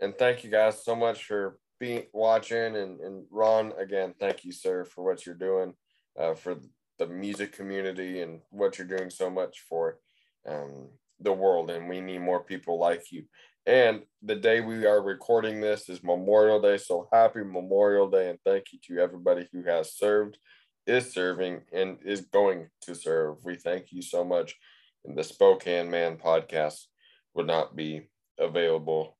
and 0.00 0.18
thank 0.18 0.44
you 0.44 0.50
guys 0.50 0.84
so 0.84 0.94
much 0.94 1.24
for 1.24 1.58
being 1.80 2.04
watching 2.12 2.76
and, 2.76 3.00
and 3.00 3.24
Ron 3.30 3.72
again, 3.78 4.14
thank 4.18 4.44
you, 4.44 4.52
sir, 4.52 4.84
for 4.84 5.04
what 5.04 5.26
you're 5.26 5.34
doing 5.34 5.74
uh, 6.18 6.34
for 6.34 6.56
the 6.98 7.06
music 7.06 7.52
community 7.52 8.22
and 8.22 8.40
what 8.50 8.78
you're 8.78 8.86
doing 8.86 9.10
so 9.10 9.30
much 9.30 9.64
for 9.68 9.98
um, 10.46 10.88
the 11.20 11.32
world. 11.32 11.70
And 11.70 11.88
we 11.88 12.00
need 12.00 12.20
more 12.20 12.42
people 12.42 12.78
like 12.78 13.10
you. 13.10 13.24
And 13.66 14.02
the 14.22 14.36
day 14.36 14.60
we 14.60 14.86
are 14.86 15.02
recording 15.02 15.60
this 15.60 15.88
is 15.88 16.02
Memorial 16.02 16.60
Day. 16.60 16.78
So 16.78 17.08
happy 17.12 17.44
Memorial 17.44 18.08
Day 18.08 18.30
and 18.30 18.38
thank 18.44 18.66
you 18.72 18.78
to 18.86 19.02
everybody 19.02 19.46
who 19.52 19.62
has 19.64 19.94
served, 19.94 20.38
is 20.86 21.12
serving, 21.12 21.62
and 21.72 21.98
is 22.04 22.22
going 22.22 22.68
to 22.82 22.94
serve. 22.94 23.36
We 23.44 23.56
thank 23.56 23.92
you 23.92 24.00
so 24.00 24.24
much 24.24 24.56
and 25.04 25.16
the 25.16 25.24
Spokane 25.24 25.90
Man 25.90 26.16
podcast 26.16 26.86
would 27.34 27.46
not 27.46 27.76
be 27.76 28.08
available 28.38 29.16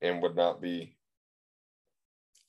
and 0.00 0.22
would 0.22 0.36
not 0.36 0.60
be 0.60 0.96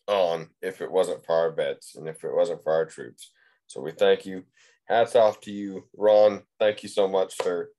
on 0.07 0.49
if 0.61 0.81
it 0.81 0.91
wasn't 0.91 1.25
for 1.25 1.35
our 1.35 1.51
vets 1.51 1.95
and 1.95 2.07
if 2.07 2.23
it 2.23 2.33
wasn't 2.33 2.63
for 2.63 2.73
our 2.73 2.85
troops. 2.85 3.31
So 3.67 3.81
we 3.81 3.91
thank 3.91 4.25
you. 4.25 4.43
Hats 4.85 5.15
off 5.15 5.41
to 5.41 5.51
you, 5.51 5.83
Ron. 5.97 6.43
Thank 6.59 6.81
you 6.81 6.89
so 6.89 7.07
much, 7.07 7.35
sir. 7.41 7.69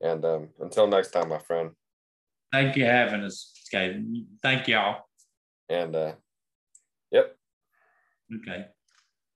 And 0.00 0.24
um, 0.24 0.48
until 0.60 0.86
next 0.86 1.10
time, 1.10 1.28
my 1.28 1.38
friend. 1.38 1.70
Thank 2.52 2.76
you 2.76 2.84
for 2.84 2.90
having 2.90 3.24
us, 3.24 3.52
Okay. 3.72 4.00
Thank 4.42 4.68
y'all. 4.68 5.02
And 5.68 5.96
uh, 5.96 6.12
yep. 7.10 7.36
Okay. 8.34 8.66